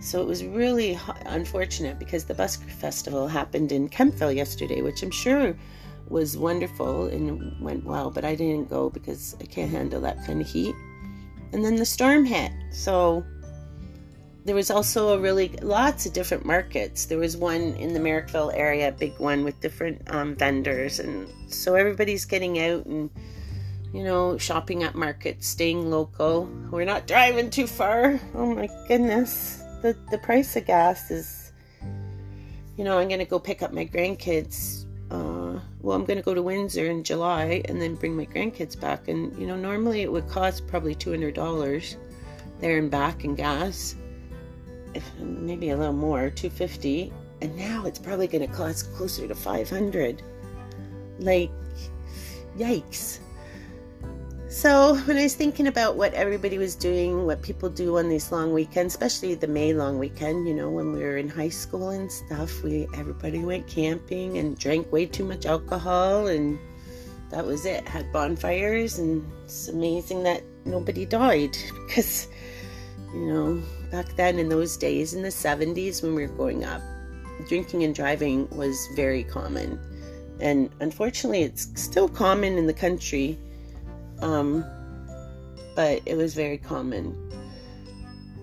So 0.00 0.20
it 0.20 0.26
was 0.26 0.44
really 0.44 0.94
hot, 0.94 1.22
unfortunate 1.26 1.98
because 1.98 2.24
the 2.24 2.34
Busker 2.34 2.70
Festival 2.70 3.28
happened 3.28 3.72
in 3.72 3.88
Kemptville 3.88 4.34
yesterday, 4.34 4.82
which 4.82 5.02
I'm 5.02 5.10
sure 5.10 5.56
was 6.08 6.36
wonderful 6.36 7.06
and 7.06 7.60
went 7.60 7.84
well, 7.84 8.10
but 8.10 8.24
I 8.24 8.34
didn't 8.34 8.70
go 8.70 8.90
because 8.90 9.36
I 9.40 9.44
can't 9.44 9.70
handle 9.70 10.00
that 10.02 10.24
kind 10.24 10.40
of 10.40 10.46
heat. 10.46 10.74
And 11.52 11.64
then 11.64 11.76
the 11.76 11.86
storm 11.86 12.24
hit. 12.24 12.52
So 12.70 13.24
there 14.46 14.54
was 14.54 14.70
also 14.70 15.08
a 15.08 15.18
really 15.18 15.48
lots 15.60 16.06
of 16.06 16.12
different 16.12 16.44
markets. 16.44 17.06
There 17.06 17.18
was 17.18 17.36
one 17.36 17.74
in 17.74 17.92
the 17.94 17.98
Merrickville 17.98 18.54
area, 18.54 18.88
a 18.88 18.92
big 18.92 19.18
one 19.18 19.42
with 19.42 19.60
different 19.60 20.02
um, 20.06 20.36
vendors, 20.36 21.00
and 21.00 21.28
so 21.48 21.74
everybody's 21.74 22.24
getting 22.24 22.60
out 22.60 22.86
and 22.86 23.10
you 23.92 24.04
know 24.04 24.38
shopping 24.38 24.84
at 24.84 24.94
markets, 24.94 25.48
staying 25.48 25.90
local. 25.90 26.48
We're 26.70 26.84
not 26.84 27.08
driving 27.08 27.50
too 27.50 27.66
far. 27.66 28.20
Oh 28.34 28.54
my 28.54 28.68
goodness, 28.86 29.64
the 29.82 29.96
the 30.12 30.18
price 30.18 30.54
of 30.54 30.64
gas 30.64 31.10
is. 31.10 31.52
You 32.76 32.84
know, 32.84 32.98
I'm 32.98 33.08
gonna 33.08 33.24
go 33.24 33.40
pick 33.40 33.62
up 33.62 33.72
my 33.72 33.86
grandkids. 33.86 34.84
Uh, 35.10 35.58
well, 35.80 35.96
I'm 35.96 36.04
gonna 36.04 36.22
go 36.22 36.34
to 36.34 36.42
Windsor 36.42 36.86
in 36.86 37.02
July 37.02 37.62
and 37.64 37.82
then 37.82 37.96
bring 37.96 38.16
my 38.16 38.26
grandkids 38.26 38.78
back. 38.78 39.08
And 39.08 39.36
you 39.40 39.46
know, 39.46 39.56
normally 39.56 40.02
it 40.02 40.12
would 40.12 40.28
cost 40.28 40.68
probably 40.68 40.94
two 40.94 41.10
hundred 41.10 41.34
dollars 41.34 41.96
there 42.60 42.78
and 42.78 42.90
back 42.92 43.24
in 43.24 43.34
gas. 43.34 43.96
Maybe 45.20 45.70
a 45.70 45.76
little 45.76 45.92
more, 45.92 46.30
250 46.30 47.12
and 47.42 47.54
now 47.56 47.84
it's 47.84 47.98
probably 47.98 48.26
going 48.26 48.48
to 48.48 48.54
cost 48.54 48.92
closer 48.94 49.28
to 49.28 49.34
500 49.34 50.22
like 51.18 51.50
yikes. 52.56 53.18
So 54.48 54.96
when 55.04 55.18
i 55.18 55.24
was 55.24 55.34
thinking 55.34 55.66
about 55.66 55.96
what 55.96 56.14
everybody 56.14 56.56
was 56.56 56.74
doing 56.74 57.26
what 57.26 57.42
people 57.42 57.68
do 57.68 57.98
on 57.98 58.08
these 58.08 58.32
long 58.32 58.54
weekends 58.54 58.94
especially 58.94 59.34
the 59.34 59.46
may 59.46 59.74
long 59.74 59.98
weekend 59.98 60.48
you 60.48 60.54
know 60.54 60.70
when 60.70 60.92
we 60.92 61.00
were 61.00 61.18
in 61.18 61.28
high 61.28 61.50
school 61.50 61.90
and 61.90 62.10
stuff 62.10 62.62
we 62.62 62.86
everybody 62.94 63.40
went 63.40 63.66
camping 63.66 64.38
and 64.38 64.56
drank 64.56 64.90
way 64.90 65.04
too 65.04 65.24
much 65.24 65.44
alcohol 65.44 66.28
and 66.28 66.58
that 67.30 67.44
was 67.44 67.66
it. 67.66 67.86
Had 67.86 68.12
bonfires 68.12 68.98
and 68.98 69.24
it's 69.44 69.68
amazing 69.68 70.22
that 70.24 70.42
nobody 70.64 71.04
died 71.04 71.56
because 71.86 72.28
you 73.12 73.26
know 73.26 73.62
back 73.90 74.14
then 74.16 74.38
in 74.38 74.48
those 74.48 74.76
days 74.76 75.14
in 75.14 75.22
the 75.22 75.28
70s 75.28 76.02
when 76.02 76.14
we 76.14 76.26
were 76.26 76.34
growing 76.34 76.64
up 76.64 76.82
drinking 77.44 77.84
and 77.84 77.94
driving 77.94 78.48
was 78.50 78.88
very 78.94 79.24
common. 79.24 79.78
And 80.40 80.70
unfortunately, 80.80 81.42
it's 81.42 81.68
still 81.80 82.08
common 82.08 82.58
in 82.58 82.66
the 82.66 82.74
country, 82.74 83.38
um, 84.20 84.64
but 85.74 86.02
it 86.06 86.16
was 86.16 86.34
very 86.34 86.58
common. 86.58 87.14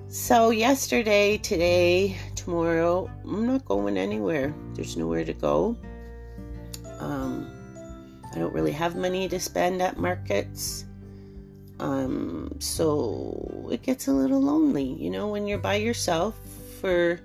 So, 0.10 0.52
yesterday, 0.52 1.38
today, 1.38 2.16
tomorrow, 2.36 3.10
I'm 3.24 3.48
not 3.48 3.66
going 3.66 3.98
anywhere. 3.98 4.54
There's 4.76 4.96
nowhere 4.96 5.26
to 5.26 5.34
go. 5.34 5.76
Um, 7.00 7.50
I 8.32 8.38
don't 8.38 8.54
really 8.54 8.72
have 8.72 8.96
money 8.96 9.28
to 9.30 9.40
spend 9.40 9.82
at 9.82 9.98
markets. 9.98 10.86
Um, 11.80 12.56
so 12.60 13.70
it 13.72 13.82
gets 13.82 14.08
a 14.08 14.14
little 14.14 14.42
lonely, 14.42 14.94
you 14.94 15.10
know, 15.10 15.28
when 15.28 15.48
you're 15.48 15.58
by 15.58 15.76
yourself 15.76 16.36
for 16.80 17.20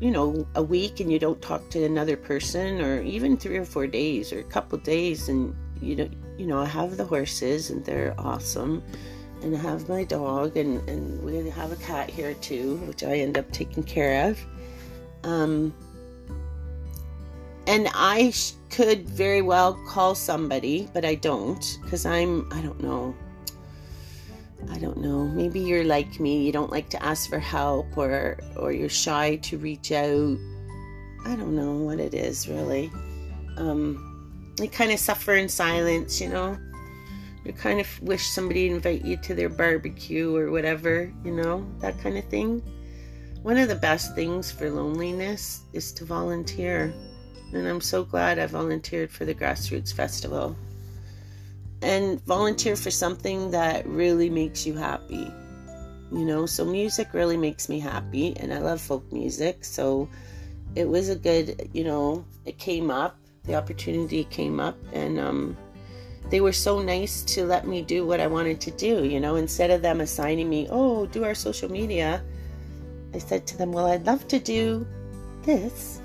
you 0.00 0.10
know 0.10 0.46
a 0.54 0.62
week 0.62 1.00
and 1.00 1.10
you 1.10 1.18
don't 1.18 1.40
talk 1.40 1.68
to 1.70 1.84
another 1.84 2.16
person 2.16 2.80
or 2.80 3.02
even 3.02 3.36
three 3.36 3.56
or 3.56 3.64
four 3.64 3.86
days 3.86 4.32
or 4.32 4.40
a 4.40 4.44
couple 4.44 4.76
days 4.78 5.28
and 5.28 5.54
you 5.80 5.96
know 5.96 6.08
you 6.36 6.46
know 6.46 6.60
i 6.60 6.66
have 6.66 6.96
the 6.96 7.04
horses 7.04 7.70
and 7.70 7.84
they're 7.84 8.14
awesome. 8.18 8.82
And 9.42 9.54
i 9.54 9.58
have 9.58 9.88
my 9.88 10.04
dog 10.04 10.56
and 10.56 10.86
and 10.88 11.22
we 11.22 11.48
have 11.50 11.72
a 11.72 11.76
cat 11.76 12.10
here 12.10 12.34
too 12.34 12.76
which 12.88 13.04
i 13.04 13.16
end 13.16 13.38
up 13.38 13.50
taking 13.52 13.82
care 13.82 14.28
of. 14.28 14.38
Um 15.24 15.74
and 17.66 17.88
i 17.94 18.30
sh- 18.30 18.52
could 18.70 19.08
very 19.08 19.42
well 19.42 19.74
call 19.88 20.14
somebody 20.14 20.88
but 20.92 21.04
i 21.04 21.14
don't 21.14 21.78
because 21.82 22.04
i'm 22.04 22.48
i 22.52 22.60
don't 22.60 22.82
know 22.82 23.14
I 24.70 24.78
don't 24.78 24.98
know. 24.98 25.24
Maybe 25.26 25.60
you're 25.60 25.84
like 25.84 26.18
me. 26.18 26.44
You 26.44 26.52
don't 26.52 26.70
like 26.70 26.88
to 26.90 27.02
ask 27.02 27.28
for 27.28 27.38
help 27.38 27.96
or 27.96 28.38
or 28.56 28.72
you're 28.72 28.88
shy 28.88 29.36
to 29.36 29.58
reach 29.58 29.92
out. 29.92 30.38
I 31.24 31.36
don't 31.36 31.54
know 31.54 31.72
what 31.72 32.00
it 32.00 32.14
is 32.14 32.48
really. 32.48 32.90
Um 33.56 34.54
you 34.58 34.68
kind 34.68 34.92
of 34.92 34.98
suffer 34.98 35.34
in 35.34 35.48
silence, 35.48 36.20
you 36.20 36.28
know. 36.28 36.56
You 37.44 37.52
kind 37.52 37.78
of 37.80 38.02
wish 38.02 38.26
somebody 38.26 38.68
invite 38.68 39.04
you 39.04 39.16
to 39.18 39.34
their 39.34 39.48
barbecue 39.48 40.34
or 40.34 40.50
whatever, 40.50 41.12
you 41.24 41.30
know, 41.30 41.64
that 41.80 41.98
kind 42.00 42.18
of 42.18 42.24
thing. 42.24 42.60
One 43.42 43.56
of 43.56 43.68
the 43.68 43.76
best 43.76 44.16
things 44.16 44.50
for 44.50 44.68
loneliness 44.70 45.60
is 45.72 45.92
to 45.92 46.04
volunteer. 46.04 46.92
And 47.52 47.66
I'm 47.66 47.80
so 47.80 48.04
glad 48.04 48.38
I 48.38 48.46
volunteered 48.46 49.10
for 49.10 49.24
the 49.24 49.34
Grassroots 49.34 49.92
Festival 49.92 50.56
and 51.82 52.24
volunteer 52.24 52.76
for 52.76 52.90
something 52.90 53.50
that 53.50 53.86
really 53.86 54.30
makes 54.30 54.66
you 54.66 54.74
happy. 54.74 55.30
You 56.12 56.24
know, 56.24 56.46
so 56.46 56.64
music 56.64 57.08
really 57.12 57.36
makes 57.36 57.68
me 57.68 57.80
happy, 57.80 58.36
and 58.36 58.52
I 58.52 58.58
love 58.58 58.80
folk 58.80 59.10
music. 59.12 59.64
So 59.64 60.08
it 60.74 60.88
was 60.88 61.08
a 61.08 61.16
good, 61.16 61.68
you 61.72 61.84
know, 61.84 62.24
it 62.44 62.58
came 62.58 62.90
up, 62.90 63.18
the 63.44 63.54
opportunity 63.54 64.24
came 64.24 64.60
up, 64.60 64.76
and 64.92 65.18
um, 65.18 65.56
they 66.30 66.40
were 66.40 66.52
so 66.52 66.80
nice 66.80 67.22
to 67.34 67.44
let 67.44 67.66
me 67.66 67.82
do 67.82 68.06
what 68.06 68.20
I 68.20 68.26
wanted 68.26 68.60
to 68.62 68.70
do. 68.72 69.04
You 69.04 69.20
know, 69.20 69.36
instead 69.36 69.70
of 69.70 69.82
them 69.82 70.00
assigning 70.00 70.48
me, 70.48 70.68
oh, 70.70 71.06
do 71.06 71.24
our 71.24 71.34
social 71.34 71.70
media, 71.70 72.22
I 73.14 73.18
said 73.18 73.46
to 73.48 73.56
them, 73.56 73.72
well, 73.72 73.86
I'd 73.86 74.06
love 74.06 74.26
to 74.28 74.38
do 74.38 74.86
this. 75.42 76.00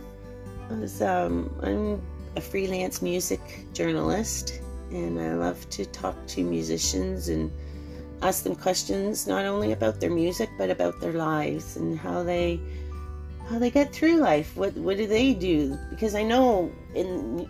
Was, 0.79 1.01
um, 1.01 1.53
I'm 1.61 2.01
a 2.35 2.41
freelance 2.41 3.01
music 3.01 3.41
journalist 3.73 4.61
and 4.91 5.19
I 5.19 5.33
love 5.33 5.69
to 5.71 5.85
talk 5.85 6.15
to 6.27 6.43
musicians 6.43 7.29
and 7.29 7.51
ask 8.21 8.43
them 8.43 8.55
questions 8.55 9.27
not 9.27 9.45
only 9.45 9.71
about 9.71 9.99
their 9.99 10.11
music 10.11 10.49
but 10.57 10.69
about 10.69 10.99
their 11.01 11.13
lives 11.13 11.75
and 11.77 11.97
how 11.97 12.23
they 12.23 12.59
how 13.49 13.59
they 13.59 13.71
get 13.71 13.91
through 13.91 14.17
life. 14.17 14.55
What 14.55 14.73
what 14.75 14.97
do 14.97 15.07
they 15.07 15.33
do? 15.33 15.77
Because 15.89 16.15
I 16.15 16.23
know 16.23 16.71
in 16.95 17.49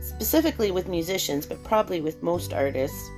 specifically 0.00 0.70
with 0.70 0.88
musicians, 0.88 1.46
but 1.46 1.62
probably 1.64 2.00
with 2.00 2.22
most 2.22 2.52
artists, 2.52 3.10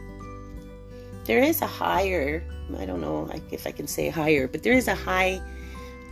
there 1.24 1.42
is 1.42 1.60
a 1.62 1.66
higher 1.66 2.44
I 2.78 2.84
don't 2.84 3.00
know 3.00 3.30
if 3.50 3.66
I 3.66 3.72
can 3.72 3.86
say 3.86 4.10
higher, 4.10 4.46
but 4.46 4.62
there 4.62 4.74
is 4.74 4.88
a 4.88 4.94
high 4.94 5.40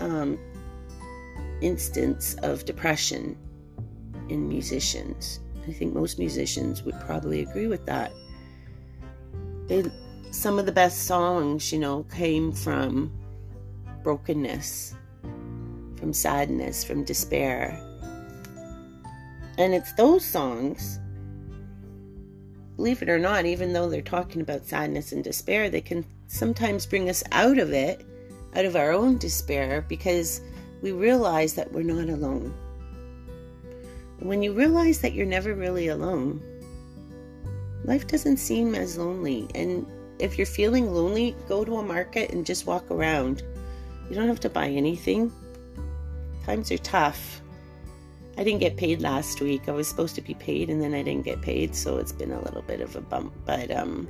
um, 0.00 0.38
instance 1.60 2.36
of 2.42 2.64
depression 2.64 3.36
in 4.28 4.48
musicians 4.48 5.40
I 5.68 5.72
think 5.72 5.94
most 5.94 6.18
musicians 6.18 6.84
would 6.84 6.98
probably 7.00 7.40
agree 7.40 7.66
with 7.66 7.84
that. 7.86 8.12
They, 9.66 9.84
some 10.30 10.58
of 10.58 10.66
the 10.66 10.72
best 10.72 11.06
songs, 11.06 11.72
you 11.72 11.78
know, 11.78 12.04
came 12.04 12.52
from 12.52 13.12
brokenness, 14.04 14.94
from 15.96 16.12
sadness, 16.12 16.84
from 16.84 17.04
despair. 17.04 17.80
And 19.58 19.74
it's 19.74 19.92
those 19.94 20.24
songs, 20.24 21.00
believe 22.76 23.02
it 23.02 23.08
or 23.08 23.18
not, 23.18 23.44
even 23.44 23.72
though 23.72 23.88
they're 23.88 24.02
talking 24.02 24.42
about 24.42 24.66
sadness 24.66 25.10
and 25.10 25.24
despair, 25.24 25.68
they 25.68 25.80
can 25.80 26.04
sometimes 26.28 26.86
bring 26.86 27.08
us 27.08 27.24
out 27.32 27.58
of 27.58 27.72
it, 27.72 28.06
out 28.54 28.66
of 28.66 28.76
our 28.76 28.92
own 28.92 29.18
despair, 29.18 29.84
because 29.88 30.42
we 30.86 30.92
realize 30.92 31.54
that 31.54 31.72
we're 31.72 31.82
not 31.82 32.08
alone 32.08 32.54
when 34.20 34.42
you 34.42 34.52
realize 34.52 35.00
that 35.00 35.12
you're 35.12 35.26
never 35.26 35.54
really 35.54 35.88
alone, 35.88 36.42
life 37.84 38.06
doesn't 38.06 38.38
seem 38.38 38.74
as 38.74 38.96
lonely. 38.96 39.46
And 39.54 39.86
if 40.18 40.38
you're 40.38 40.46
feeling 40.46 40.92
lonely, 40.92 41.36
go 41.48 41.64
to 41.64 41.76
a 41.76 41.82
market 41.82 42.30
and 42.30 42.46
just 42.46 42.66
walk 42.66 42.90
around. 42.90 43.42
You 44.08 44.16
don't 44.16 44.28
have 44.28 44.40
to 44.40 44.50
buy 44.50 44.68
anything. 44.68 45.32
Times 46.44 46.70
are 46.72 46.78
tough. 46.78 47.42
I 48.38 48.44
didn't 48.44 48.60
get 48.60 48.76
paid 48.76 49.00
last 49.00 49.40
week. 49.40 49.68
I 49.68 49.72
was 49.72 49.88
supposed 49.88 50.14
to 50.16 50.20
be 50.20 50.34
paid 50.34 50.70
and 50.70 50.80
then 50.80 50.94
I 50.94 51.02
didn't 51.02 51.24
get 51.24 51.42
paid, 51.42 51.74
so 51.74 51.98
it's 51.98 52.12
been 52.12 52.32
a 52.32 52.40
little 52.40 52.62
bit 52.62 52.80
of 52.80 52.96
a 52.96 53.00
bump. 53.00 53.32
But 53.44 53.70
um 53.70 54.06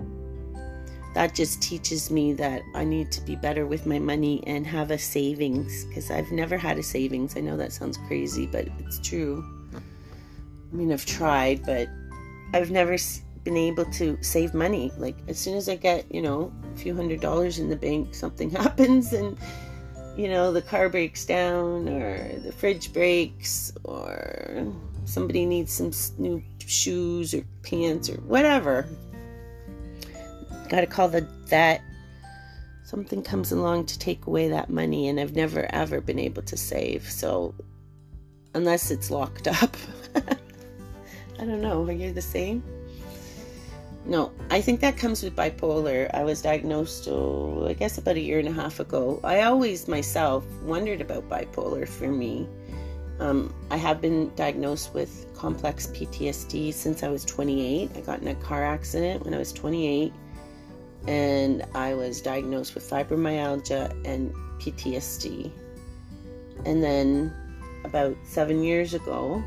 that 1.17 1.35
just 1.35 1.63
teaches 1.63 2.11
me 2.11 2.35
that 2.35 2.61
I 2.75 2.85
need 2.85 3.11
to 3.13 3.23
be 3.23 3.37
better 3.37 3.65
with 3.65 3.87
my 3.87 3.99
money 3.99 4.45
and 4.47 4.67
have 4.67 4.91
a 4.91 4.99
savings 4.99 5.87
because 5.87 6.11
I've 6.11 6.31
never 6.31 6.59
had 6.59 6.77
a 6.77 6.83
savings. 6.83 7.39
I 7.39 7.41
know 7.41 7.57
that 7.57 7.73
sounds 7.73 7.97
crazy, 8.07 8.45
but 8.45 8.69
it's 8.81 8.99
true. 8.99 9.43
I 9.75 10.77
mean, 10.77 10.93
I've 10.93 11.07
tried, 11.07 11.65
but 11.65 11.89
I've 12.53 12.71
never 12.71 12.99
been 13.45 13.57
able 13.57 13.87
to 13.93 14.19
save 14.21 14.53
money. 14.53 14.93
Like, 14.99 15.17
as 15.27 15.39
soon 15.39 15.57
as 15.57 15.71
I 15.71 15.77
get, 15.77 16.05
you 16.15 16.21
know, 16.21 16.53
a 16.75 16.77
few 16.77 16.95
hundred 16.95 17.23
dollars 17.23 17.61
in 17.61 17.71
the 17.71 17.77
bank, 17.77 18.15
something 18.15 18.51
happens 18.51 19.15
and, 19.15 19.39
you 20.19 20.29
know, 20.29 20.53
the 20.53 20.61
car 20.61 20.91
breaks 20.91 21.25
down 21.25 21.89
or 21.89 22.29
the 22.41 22.53
fridge 22.53 22.93
breaks 22.93 23.73
or 23.85 24.71
somebody 25.07 25.47
needs 25.47 25.73
some 25.73 25.93
new 26.19 26.43
shoes 26.59 27.33
or 27.33 27.43
pants 27.63 28.11
or 28.11 28.21
whatever. 28.21 28.87
Got 30.69 30.81
to 30.81 30.87
call 30.87 31.09
the 31.09 31.23
vet. 31.47 31.83
Something 32.85 33.23
comes 33.23 33.53
along 33.53 33.87
to 33.87 33.99
take 33.99 34.27
away 34.27 34.49
that 34.49 34.71
money, 34.71 35.09
and 35.09 35.19
I've 35.19 35.35
never 35.35 35.67
ever 35.75 36.01
been 36.01 36.19
able 36.19 36.43
to 36.43 36.57
save. 36.57 37.11
So, 37.11 37.55
unless 38.55 38.91
it's 38.91 39.11
locked 39.11 39.49
up. 39.63 39.77
I 40.15 41.45
don't 41.45 41.61
know. 41.61 41.85
Are 41.85 41.93
you 41.93 42.13
the 42.13 42.23
same? 42.23 42.63
No, 44.07 44.31
I 44.51 44.61
think 44.61 44.81
that 44.81 44.97
comes 44.97 45.25
with 45.25 45.35
bipolar. 45.35 46.09
I 46.15 46.23
was 46.23 46.41
diagnosed, 46.41 47.09
oh, 47.11 47.67
I 47.69 47.73
guess, 47.73 47.99
about 47.99 48.15
a 48.15 48.21
year 48.21 48.39
and 48.39 48.47
a 48.47 48.53
half 48.53 48.79
ago. 48.79 49.19
I 49.25 49.43
always 49.43 49.89
myself 49.89 50.45
wondered 50.63 51.01
about 51.01 51.29
bipolar 51.29 51.89
for 51.89 52.07
me. 52.07 52.49
Um, 53.19 53.53
I 53.71 53.77
have 53.77 54.01
been 54.01 54.33
diagnosed 54.37 54.95
with 54.95 55.27
complex 55.35 55.89
PTSD 55.89 56.73
since 56.73 57.03
I 57.03 57.09
was 57.09 57.25
28. 57.25 57.91
I 57.97 58.01
got 58.03 58.21
in 58.21 58.29
a 58.29 58.35
car 58.37 58.63
accident 58.63 59.25
when 59.25 59.35
I 59.35 59.39
was 59.39 59.53
28, 59.53 60.13
and 61.07 61.65
I 61.75 61.95
was 61.95 62.21
diagnosed 62.21 62.75
with 62.75 62.89
fibromyalgia 62.89 63.91
and 64.05 64.35
PTSD. 64.59 65.51
And 66.65 66.83
then 66.83 67.33
about 67.85 68.17
seven 68.25 68.63
years 68.63 68.95
ago, 68.95 69.43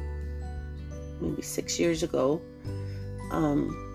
maybe 1.19 1.41
six 1.41 1.79
years 1.79 2.03
ago, 2.03 2.41
um, 3.31 3.85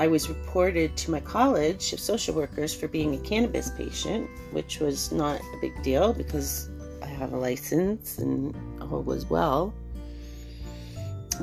I 0.00 0.06
was 0.06 0.28
reported 0.28 0.96
to 0.98 1.10
my 1.10 1.18
college 1.18 1.92
of 1.92 1.98
social 1.98 2.34
workers 2.34 2.72
for 2.72 2.86
being 2.86 3.14
a 3.16 3.18
cannabis 3.18 3.70
patient, 3.70 4.30
which 4.52 4.78
was 4.78 5.10
not 5.10 5.40
a 5.40 5.60
big 5.60 5.82
deal 5.82 6.12
because 6.12 6.70
I 7.02 7.06
have 7.06 7.32
a 7.32 7.36
license 7.36 8.18
and 8.18 8.54
all 8.80 9.02
was 9.02 9.28
well. 9.28 9.74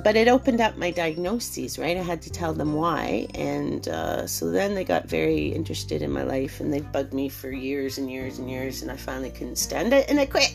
But 0.04 0.18
it 0.18 0.28
opened 0.28 0.60
up 0.60 0.78
my 0.78 0.92
diagnoses, 0.92 1.80
right? 1.80 1.96
I 1.96 2.02
had 2.02 2.22
to 2.24 2.30
tell 2.30 2.54
them 2.54 2.74
why. 2.74 3.28
And 3.34 3.88
uh, 3.88 4.28
so 4.28 4.52
then 4.52 4.76
they 4.76 4.84
got 4.84 5.08
very 5.08 5.48
interested 5.48 6.02
in 6.02 6.12
my 6.12 6.24
life 6.24 6.60
and 6.60 6.74
they 6.74 6.82
bugged 6.82 7.14
me 7.14 7.30
for 7.30 7.50
years 7.50 7.98
and 7.98 8.12
years 8.12 8.38
and 8.38 8.50
years. 8.50 8.82
And 8.82 8.92
I 8.92 8.98
finally 8.98 9.30
couldn't 9.30 9.56
stand 9.58 9.94
it 9.94 10.10
and 10.10 10.20
I 10.20 10.26
quit. 10.26 10.54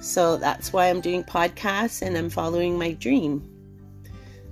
So 0.00 0.36
that's 0.36 0.72
why 0.72 0.88
I'm 0.88 1.00
doing 1.00 1.24
podcasts 1.24 2.02
and 2.02 2.16
I'm 2.16 2.30
following 2.30 2.78
my 2.78 2.92
dream. 2.92 3.48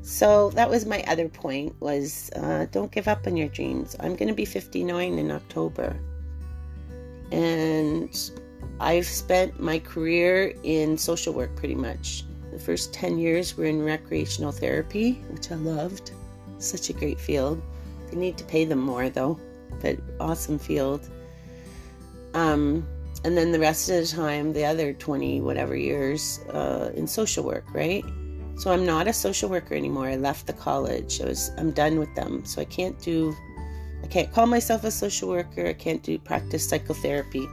So 0.02 0.50
that 0.50 0.68
was 0.68 0.86
my 0.86 1.04
other 1.06 1.28
point 1.28 1.74
was 1.80 2.30
uh, 2.36 2.66
don't 2.72 2.90
give 2.90 3.06
up 3.06 3.26
on 3.26 3.36
your 3.36 3.48
dreams. 3.48 3.94
I'm 4.00 4.16
going 4.16 4.28
to 4.28 4.34
be 4.34 4.44
59 4.44 5.18
in 5.18 5.30
October. 5.30 5.96
And 7.30 8.16
I've 8.80 9.06
spent 9.06 9.60
my 9.60 9.78
career 9.78 10.54
in 10.62 10.96
social 10.96 11.34
work 11.34 11.54
pretty 11.54 11.74
much. 11.74 12.24
The 12.52 12.58
first 12.58 12.92
10 12.92 13.18
years 13.18 13.56
were 13.56 13.64
in 13.64 13.82
recreational 13.82 14.52
therapy, 14.52 15.22
which 15.30 15.50
I 15.50 15.54
loved. 15.54 16.12
Such 16.58 16.90
a 16.90 16.92
great 16.92 17.20
field. 17.20 17.62
They 18.10 18.16
need 18.16 18.36
to 18.38 18.44
pay 18.44 18.64
them 18.64 18.80
more 18.80 19.08
though, 19.08 19.38
but 19.80 19.98
awesome 20.18 20.58
field. 20.58 21.08
Um, 22.34 22.86
and 23.24 23.36
then 23.36 23.52
the 23.52 23.60
rest 23.60 23.88
of 23.88 23.96
the 23.96 24.06
time, 24.06 24.52
the 24.52 24.64
other 24.64 24.92
20 24.92 25.40
whatever 25.40 25.76
years 25.76 26.40
uh, 26.52 26.90
in 26.94 27.06
social 27.06 27.44
work, 27.44 27.64
right? 27.72 28.04
So 28.56 28.70
I'm 28.70 28.84
not 28.84 29.08
a 29.08 29.12
social 29.12 29.48
worker 29.48 29.74
anymore. 29.74 30.08
I 30.08 30.16
left 30.16 30.46
the 30.46 30.52
college. 30.52 31.20
I 31.20 31.26
was 31.26 31.50
I'm 31.56 31.70
done 31.70 31.98
with 31.98 32.14
them. 32.14 32.44
So 32.44 32.60
I 32.60 32.66
can't 32.66 32.98
do 33.00 33.34
I 34.02 34.06
can't 34.06 34.32
call 34.32 34.46
myself 34.46 34.84
a 34.84 34.90
social 34.90 35.28
worker. 35.28 35.66
I 35.66 35.72
can't 35.72 36.02
do 36.02 36.18
practice 36.18 36.68
psychotherapy. 36.68 37.46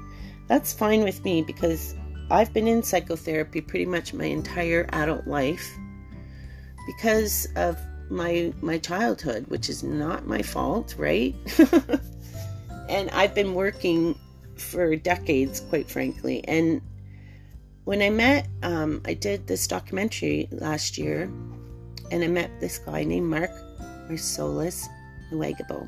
That's 0.47 0.73
fine 0.73 1.03
with 1.03 1.23
me 1.23 1.41
because 1.41 1.95
I've 2.29 2.53
been 2.53 2.67
in 2.67 2.83
psychotherapy 2.83 3.61
pretty 3.61 3.85
much 3.85 4.13
my 4.13 4.25
entire 4.25 4.85
adult 4.91 5.27
life 5.27 5.77
because 6.85 7.47
of 7.55 7.77
my 8.09 8.53
my 8.61 8.77
childhood, 8.77 9.47
which 9.47 9.69
is 9.69 9.83
not 9.83 10.27
my 10.27 10.41
fault, 10.41 10.95
right? 10.97 11.35
and 12.89 13.09
I've 13.11 13.33
been 13.33 13.53
working 13.53 14.17
for 14.55 14.95
decades, 14.95 15.61
quite 15.61 15.89
frankly. 15.89 16.43
And 16.47 16.81
when 17.85 18.01
I 18.01 18.09
met, 18.09 18.47
um, 18.63 19.01
I 19.05 19.13
did 19.13 19.47
this 19.47 19.67
documentary 19.67 20.49
last 20.51 20.97
year, 20.97 21.31
and 22.11 22.23
I 22.23 22.27
met 22.27 22.59
this 22.59 22.79
guy 22.79 23.03
named 23.03 23.29
Mark 23.29 23.51
Marsolais 24.09 24.85
Nahwegahbow. 25.31 25.87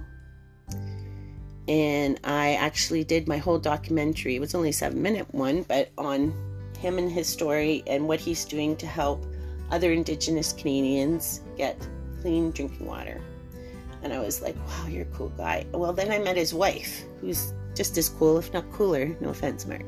And 1.69 2.19
I 2.25 2.55
actually 2.55 3.05
did 3.05 3.27
my 3.27 3.37
whole 3.37 3.59
documentary. 3.59 4.35
It 4.35 4.39
was 4.39 4.55
only 4.55 4.69
a 4.69 4.73
seven 4.73 5.01
minute 5.01 5.33
one, 5.33 5.63
but 5.63 5.91
on 5.97 6.33
him 6.77 6.97
and 6.97 7.09
his 7.11 7.27
story 7.27 7.83
and 7.87 8.07
what 8.07 8.19
he's 8.19 8.43
doing 8.43 8.75
to 8.77 8.85
help 8.87 9.25
other 9.71 9.91
Indigenous 9.91 10.51
Canadians 10.51 11.41
get 11.55 11.77
clean 12.21 12.51
drinking 12.51 12.85
water. 12.85 13.21
And 14.03 14.11
I 14.11 14.19
was 14.19 14.41
like, 14.41 14.55
wow, 14.67 14.87
you're 14.87 15.03
a 15.03 15.15
cool 15.15 15.29
guy. 15.29 15.65
Well, 15.71 15.93
then 15.93 16.11
I 16.11 16.19
met 16.19 16.35
his 16.35 16.53
wife, 16.53 17.03
who's 17.21 17.53
just 17.75 17.97
as 17.97 18.09
cool, 18.09 18.37
if 18.39 18.51
not 18.51 18.69
cooler. 18.71 19.15
No 19.21 19.29
offense, 19.29 19.65
Mark 19.65 19.85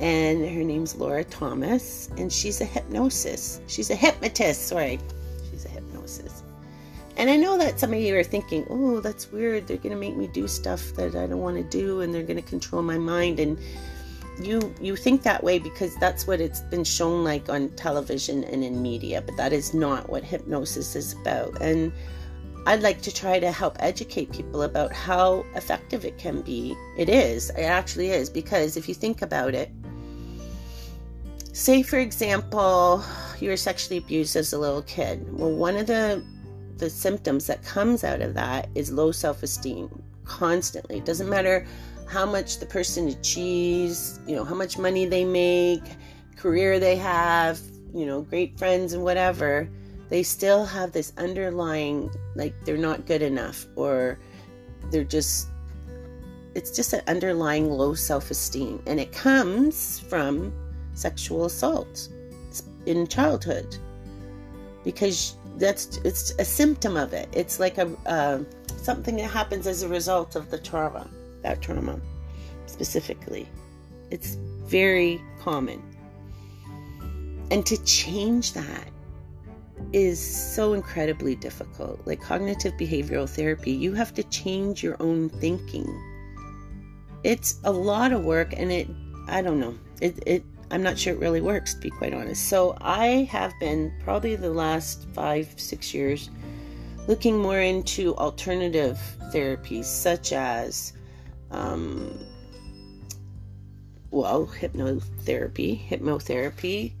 and 0.00 0.42
her 0.42 0.64
name's 0.64 0.96
Laura 0.96 1.22
Thomas, 1.22 2.08
and 2.16 2.32
she's 2.32 2.60
a 2.62 2.64
hypnosis. 2.64 3.60
She's 3.66 3.90
a 3.90 3.94
hypnotist, 3.94 4.66
sorry. 4.66 4.98
And 7.20 7.28
I 7.28 7.36
know 7.36 7.58
that 7.58 7.78
some 7.78 7.92
of 7.92 8.00
you 8.00 8.16
are 8.16 8.24
thinking, 8.24 8.66
oh, 8.70 9.00
that's 9.00 9.30
weird. 9.30 9.66
They're 9.66 9.76
going 9.76 9.90
to 9.90 10.00
make 10.00 10.16
me 10.16 10.26
do 10.26 10.48
stuff 10.48 10.94
that 10.94 11.14
I 11.14 11.26
don't 11.26 11.40
want 11.40 11.58
to 11.58 11.62
do, 11.62 12.00
and 12.00 12.14
they're 12.14 12.22
going 12.22 12.42
to 12.42 12.48
control 12.48 12.80
my 12.80 12.96
mind. 12.96 13.38
And 13.38 13.58
you 14.40 14.74
you 14.80 14.96
think 14.96 15.22
that 15.24 15.44
way 15.44 15.58
because 15.58 15.94
that's 15.96 16.26
what 16.26 16.40
it's 16.40 16.60
been 16.60 16.82
shown 16.82 17.22
like 17.22 17.50
on 17.50 17.68
television 17.76 18.42
and 18.44 18.64
in 18.64 18.80
media, 18.80 19.20
but 19.20 19.36
that 19.36 19.52
is 19.52 19.74
not 19.74 20.08
what 20.08 20.24
hypnosis 20.24 20.96
is 20.96 21.12
about. 21.12 21.60
And 21.60 21.92
I'd 22.66 22.80
like 22.80 23.02
to 23.02 23.12
try 23.12 23.38
to 23.38 23.52
help 23.52 23.76
educate 23.80 24.32
people 24.32 24.62
about 24.62 24.90
how 24.90 25.44
effective 25.56 26.06
it 26.06 26.16
can 26.16 26.40
be. 26.40 26.74
It 26.96 27.10
is, 27.10 27.50
it 27.50 27.64
actually 27.64 28.12
is, 28.12 28.30
because 28.30 28.78
if 28.78 28.88
you 28.88 28.94
think 28.94 29.20
about 29.20 29.54
it, 29.54 29.70
say 31.52 31.82
for 31.82 31.98
example 31.98 33.04
you 33.40 33.50
were 33.50 33.58
sexually 33.58 33.98
abused 33.98 34.36
as 34.36 34.52
a 34.52 34.58
little 34.58 34.82
kid 34.82 35.26
well 35.36 35.50
one 35.50 35.76
of 35.76 35.86
the 35.86 36.24
the 36.80 36.90
symptoms 36.90 37.46
that 37.46 37.62
comes 37.62 38.02
out 38.04 38.20
of 38.20 38.34
that 38.34 38.68
is 38.74 38.90
low 38.92 39.12
self-esteem 39.12 40.02
constantly. 40.24 40.98
It 40.98 41.04
doesn't 41.04 41.28
matter 41.28 41.66
how 42.08 42.26
much 42.26 42.58
the 42.58 42.66
person 42.66 43.06
achieves 43.08 44.18
you 44.26 44.34
know 44.34 44.44
how 44.44 44.54
much 44.54 44.76
money 44.76 45.04
they 45.06 45.24
make 45.24 45.84
career 46.36 46.80
they 46.80 46.96
have 46.96 47.60
you 47.94 48.04
know 48.04 48.22
great 48.22 48.58
friends 48.58 48.94
and 48.94 49.04
whatever 49.04 49.70
they 50.08 50.24
still 50.24 50.64
have 50.64 50.90
this 50.90 51.12
underlying 51.18 52.10
like 52.34 52.52
they're 52.64 52.76
not 52.76 53.06
good 53.06 53.22
enough 53.22 53.66
or 53.76 54.18
they're 54.90 55.04
just 55.04 55.50
it's 56.54 56.70
just 56.70 56.92
an 56.92 57.02
underlying 57.06 57.70
low 57.70 57.94
self-esteem. 57.94 58.82
And 58.86 58.98
it 58.98 59.12
comes 59.12 60.00
from 60.00 60.52
sexual 60.94 61.44
assault 61.44 62.08
in 62.86 63.06
childhood 63.06 63.76
because 64.84 65.36
that's 65.56 65.98
it's 65.98 66.32
a 66.38 66.44
symptom 66.44 66.96
of 66.96 67.12
it. 67.12 67.28
It's 67.32 67.60
like 67.60 67.78
a 67.78 67.90
uh, 68.06 68.40
something 68.76 69.16
that 69.16 69.30
happens 69.30 69.66
as 69.66 69.82
a 69.82 69.88
result 69.88 70.36
of 70.36 70.50
the 70.50 70.58
trauma 70.58 71.08
that 71.42 71.60
trauma 71.60 72.00
specifically. 72.66 73.48
It's 74.10 74.36
very 74.64 75.20
common. 75.40 75.82
And 77.50 77.66
to 77.66 77.82
change 77.84 78.52
that 78.52 78.88
is 79.92 80.20
so 80.20 80.72
incredibly 80.72 81.34
difficult. 81.34 82.00
Like 82.06 82.20
cognitive 82.20 82.74
behavioral 82.74 83.28
therapy 83.28 83.72
you 83.72 83.92
have 83.94 84.14
to 84.14 84.22
change 84.24 84.82
your 84.82 84.96
own 85.00 85.28
thinking. 85.28 85.88
It's 87.22 87.60
a 87.64 87.72
lot 87.72 88.12
of 88.12 88.24
work 88.24 88.54
and 88.56 88.72
it 88.72 88.88
i 89.28 89.42
don't 89.42 89.60
know. 89.60 89.74
It, 90.00 90.22
it 90.26 90.44
I'm 90.70 90.82
not 90.82 90.98
sure 90.98 91.14
it 91.14 91.18
really 91.18 91.40
works, 91.40 91.74
to 91.74 91.80
be 91.80 91.90
quite 91.90 92.14
honest. 92.14 92.48
So 92.48 92.76
I 92.80 93.28
have 93.30 93.52
been 93.58 93.92
probably 94.04 94.36
the 94.36 94.50
last 94.50 95.06
five, 95.12 95.52
six 95.56 95.92
years 95.92 96.30
looking 97.08 97.38
more 97.38 97.60
into 97.60 98.14
alternative 98.16 98.98
therapies, 99.32 99.86
such 99.86 100.32
as, 100.32 100.92
um, 101.50 102.18
well, 104.10 104.46
hypnotherapy, 104.46 105.88
hypnotherapy, 105.88 106.92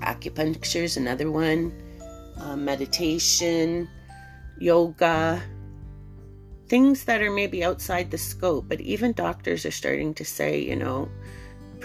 acupuncture 0.00 0.82
is 0.82 0.96
another 0.98 1.30
one, 1.30 1.72
uh, 2.38 2.56
meditation, 2.56 3.88
yoga, 4.58 5.42
things 6.68 7.04
that 7.04 7.22
are 7.22 7.30
maybe 7.30 7.64
outside 7.64 8.10
the 8.10 8.18
scope. 8.18 8.68
But 8.68 8.80
even 8.80 9.12
doctors 9.12 9.64
are 9.64 9.70
starting 9.70 10.12
to 10.14 10.24
say, 10.24 10.60
you 10.60 10.76
know, 10.76 11.08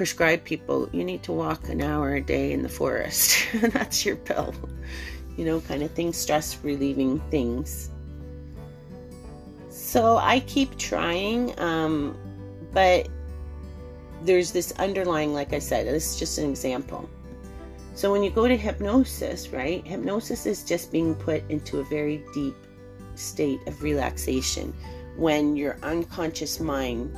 prescribe 0.01 0.43
people 0.43 0.89
you 0.93 1.03
need 1.03 1.21
to 1.21 1.31
walk 1.31 1.69
an 1.69 1.79
hour 1.79 2.15
a 2.15 2.21
day 2.21 2.53
in 2.53 2.63
the 2.63 2.69
forest. 2.69 3.37
That's 3.53 4.03
your 4.03 4.15
pill. 4.15 4.51
You 5.37 5.45
know, 5.45 5.61
kind 5.61 5.83
of 5.83 5.91
things, 5.91 6.17
stress 6.17 6.57
relieving 6.63 7.19
things. 7.29 7.91
So 9.69 10.17
I 10.17 10.39
keep 10.39 10.75
trying, 10.79 11.53
um, 11.59 12.17
but 12.73 13.09
there's 14.23 14.51
this 14.51 14.71
underlying, 14.79 15.35
like 15.35 15.53
I 15.53 15.59
said, 15.59 15.85
this 15.85 16.13
is 16.13 16.19
just 16.19 16.39
an 16.39 16.49
example. 16.49 17.07
So 17.93 18.11
when 18.11 18.23
you 18.23 18.31
go 18.31 18.47
to 18.47 18.57
hypnosis, 18.57 19.49
right, 19.49 19.85
hypnosis 19.85 20.47
is 20.47 20.63
just 20.63 20.91
being 20.91 21.13
put 21.13 21.47
into 21.47 21.79
a 21.79 21.83
very 21.83 22.25
deep 22.33 22.55
state 23.13 23.59
of 23.67 23.83
relaxation 23.83 24.73
when 25.15 25.55
your 25.55 25.77
unconscious 25.83 26.59
mind 26.59 27.15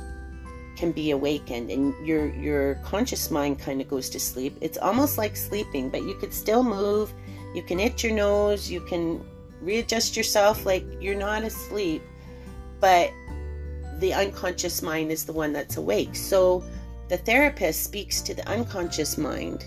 can 0.84 0.92
be 0.92 1.12
awakened 1.12 1.70
and 1.70 1.94
your 2.06 2.26
your 2.34 2.74
conscious 2.84 3.30
mind 3.30 3.58
kind 3.58 3.80
of 3.80 3.88
goes 3.88 4.10
to 4.10 4.20
sleep. 4.20 4.54
It's 4.60 4.76
almost 4.76 5.16
like 5.16 5.34
sleeping, 5.34 5.88
but 5.88 6.02
you 6.02 6.14
could 6.14 6.34
still 6.34 6.62
move. 6.62 7.10
You 7.54 7.62
can 7.62 7.80
itch 7.80 8.04
your 8.04 8.12
nose, 8.12 8.70
you 8.70 8.80
can 8.82 9.24
readjust 9.62 10.14
yourself 10.14 10.66
like 10.66 10.84
you're 11.00 11.22
not 11.30 11.42
asleep, 11.42 12.02
but 12.80 13.10
the 13.98 14.12
unconscious 14.12 14.82
mind 14.82 15.10
is 15.10 15.24
the 15.24 15.32
one 15.32 15.54
that's 15.54 15.78
awake. 15.78 16.14
So 16.14 16.62
the 17.08 17.16
therapist 17.16 17.82
speaks 17.84 18.20
to 18.22 18.34
the 18.34 18.46
unconscious 18.46 19.16
mind 19.16 19.64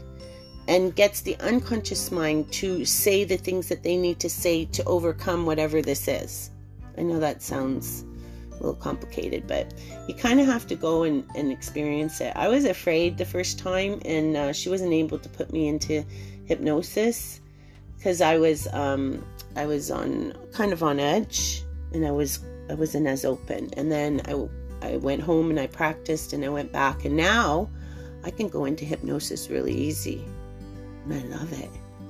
and 0.68 0.96
gets 0.96 1.22
the 1.22 1.36
unconscious 1.40 2.12
mind 2.12 2.52
to 2.62 2.86
say 2.86 3.24
the 3.24 3.38
things 3.38 3.70
that 3.70 3.82
they 3.82 3.98
need 3.98 4.20
to 4.20 4.30
say 4.30 4.66
to 4.66 4.84
overcome 4.84 5.48
whatever 5.48 5.82
this 5.82 6.08
is. 6.08 6.52
I 6.96 7.02
know 7.02 7.20
that 7.20 7.42
sounds 7.42 8.06
a 8.60 8.64
little 8.64 8.82
complicated, 8.82 9.48
but 9.48 9.74
you 10.08 10.14
kind 10.14 10.40
of 10.40 10.46
have 10.48 10.68
to 10.68 10.76
go 10.76 11.04
and, 11.04 11.24
and 11.36 11.52
experience 11.52 12.22
it. 12.22 12.34
I 12.36 12.48
was 12.48 12.66
afraid 12.66 13.18
the 13.18 13.26
first 13.26 13.60
time, 13.60 14.02
and 14.06 14.36
uh, 14.36 14.54
she 14.54 14.70
wasn't 14.70 14.94
able 14.94 15.20
to 15.20 15.30
put 15.30 15.52
me 15.52 15.68
into 15.68 16.04
hypnosis. 16.46 17.42
because 17.98 18.22
I 18.22 18.38
was 18.38 18.68
um, 18.74 19.26
I 19.56 19.66
was 19.66 19.92
on 19.92 20.34
kind 20.54 20.74
of 20.74 20.84
on 20.84 21.00
edge, 21.00 21.64
and 21.94 22.06
I 22.06 22.12
was 22.12 22.40
I 22.70 22.74
wasn't 22.74 23.08
as 23.08 23.26
open. 23.26 23.70
And 23.78 23.92
then 23.92 24.22
I 24.26 24.48
I 24.86 24.98
went 24.98 25.22
home 25.22 25.50
and 25.50 25.60
I 25.60 25.68
practiced, 25.68 26.34
and 26.34 26.44
I 26.44 26.50
went 26.50 26.72
back, 26.72 27.06
and 27.06 27.16
now 27.16 27.70
I 28.24 28.32
can 28.32 28.50
go 28.50 28.66
into 28.66 28.86
hypnosis 28.86 29.50
really 29.50 29.74
easy, 29.74 30.24
and 31.06 31.14
I 31.14 31.38
love 31.38 31.54
it. 31.54 31.70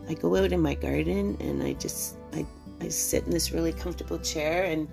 I 0.09 0.13
go 0.13 0.35
out 0.37 0.51
in 0.51 0.61
my 0.61 0.73
garden 0.73 1.37
and 1.39 1.61
I 1.61 1.73
just 1.73 2.15
I 2.33 2.45
I 2.79 2.87
sit 2.87 3.25
in 3.25 3.31
this 3.31 3.51
really 3.51 3.73
comfortable 3.73 4.19
chair 4.19 4.63
and 4.63 4.87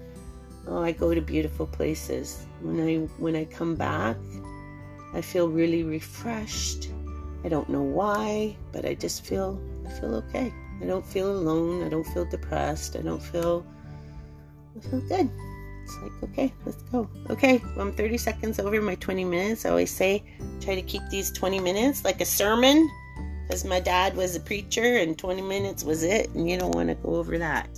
oh 0.66 0.82
I 0.82 0.92
go 0.92 1.14
to 1.14 1.20
beautiful 1.20 1.66
places. 1.66 2.46
When 2.60 2.80
I 2.80 2.96
when 3.18 3.36
I 3.36 3.44
come 3.44 3.74
back, 3.74 4.16
I 5.12 5.20
feel 5.20 5.48
really 5.48 5.82
refreshed. 5.82 6.90
I 7.44 7.48
don't 7.48 7.68
know 7.68 7.82
why, 7.82 8.56
but 8.72 8.84
I 8.84 8.94
just 8.94 9.24
feel 9.24 9.60
I 9.86 9.90
feel 9.90 10.14
okay. 10.16 10.52
I 10.82 10.86
don't 10.86 11.04
feel 11.04 11.30
alone. 11.30 11.84
I 11.84 11.88
don't 11.88 12.04
feel 12.04 12.24
depressed. 12.24 12.96
I 12.96 13.02
don't 13.02 13.22
feel 13.22 13.64
I 14.76 14.80
feel 14.80 15.00
good. 15.02 15.30
It's 15.84 15.98
like, 16.02 16.30
okay, 16.30 16.52
let's 16.64 16.82
go. 16.84 17.08
Okay, 17.28 17.62
I'm 17.78 17.92
30 17.92 18.16
seconds 18.16 18.58
over 18.58 18.80
my 18.80 18.94
20 18.94 19.24
minutes. 19.24 19.66
I 19.66 19.70
always 19.70 19.90
say 19.90 20.24
try 20.60 20.74
to 20.74 20.82
keep 20.82 21.02
these 21.10 21.30
20 21.30 21.60
minutes 21.60 22.04
like 22.04 22.22
a 22.22 22.24
sermon 22.24 22.90
because 23.42 23.64
my 23.64 23.80
dad 23.80 24.16
was 24.16 24.34
a 24.34 24.40
preacher 24.40 24.96
and 24.96 25.18
20 25.18 25.42
minutes 25.42 25.84
was 25.84 26.02
it, 26.02 26.30
and 26.30 26.48
you 26.48 26.58
don't 26.58 26.74
want 26.74 26.88
to 26.88 26.94
go 26.94 27.16
over 27.16 27.36
that. 27.38 27.68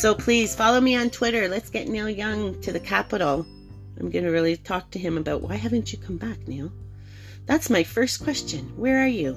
So 0.00 0.14
please 0.14 0.56
follow 0.56 0.80
me 0.80 0.96
on 0.96 1.10
Twitter. 1.10 1.46
Let's 1.46 1.68
get 1.68 1.86
Neil 1.86 2.08
Young 2.08 2.58
to 2.62 2.72
the 2.72 2.80
Capital. 2.80 3.44
I'm 3.98 4.08
going 4.08 4.24
to 4.24 4.30
really 4.30 4.56
talk 4.56 4.90
to 4.92 4.98
him 4.98 5.18
about 5.18 5.42
why 5.42 5.56
haven't 5.56 5.92
you 5.92 5.98
come 5.98 6.16
back, 6.16 6.48
Neil? 6.48 6.72
That's 7.44 7.68
my 7.68 7.82
first 7.82 8.24
question. 8.24 8.72
Where 8.78 8.98
are 9.04 9.06
you? 9.06 9.36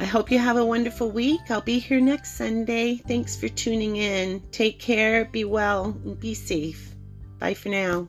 I 0.00 0.04
hope 0.04 0.32
you 0.32 0.40
have 0.40 0.56
a 0.56 0.66
wonderful 0.66 1.12
week. 1.12 1.42
I'll 1.48 1.60
be 1.60 1.78
here 1.78 2.00
next 2.00 2.38
Sunday. 2.38 2.96
Thanks 2.96 3.36
for 3.36 3.48
tuning 3.48 3.98
in. 3.98 4.42
Take 4.50 4.80
care, 4.80 5.26
be 5.26 5.44
well, 5.44 5.96
and 6.04 6.18
be 6.18 6.34
safe. 6.34 6.96
Bye 7.38 7.54
for 7.54 7.68
now. 7.68 8.08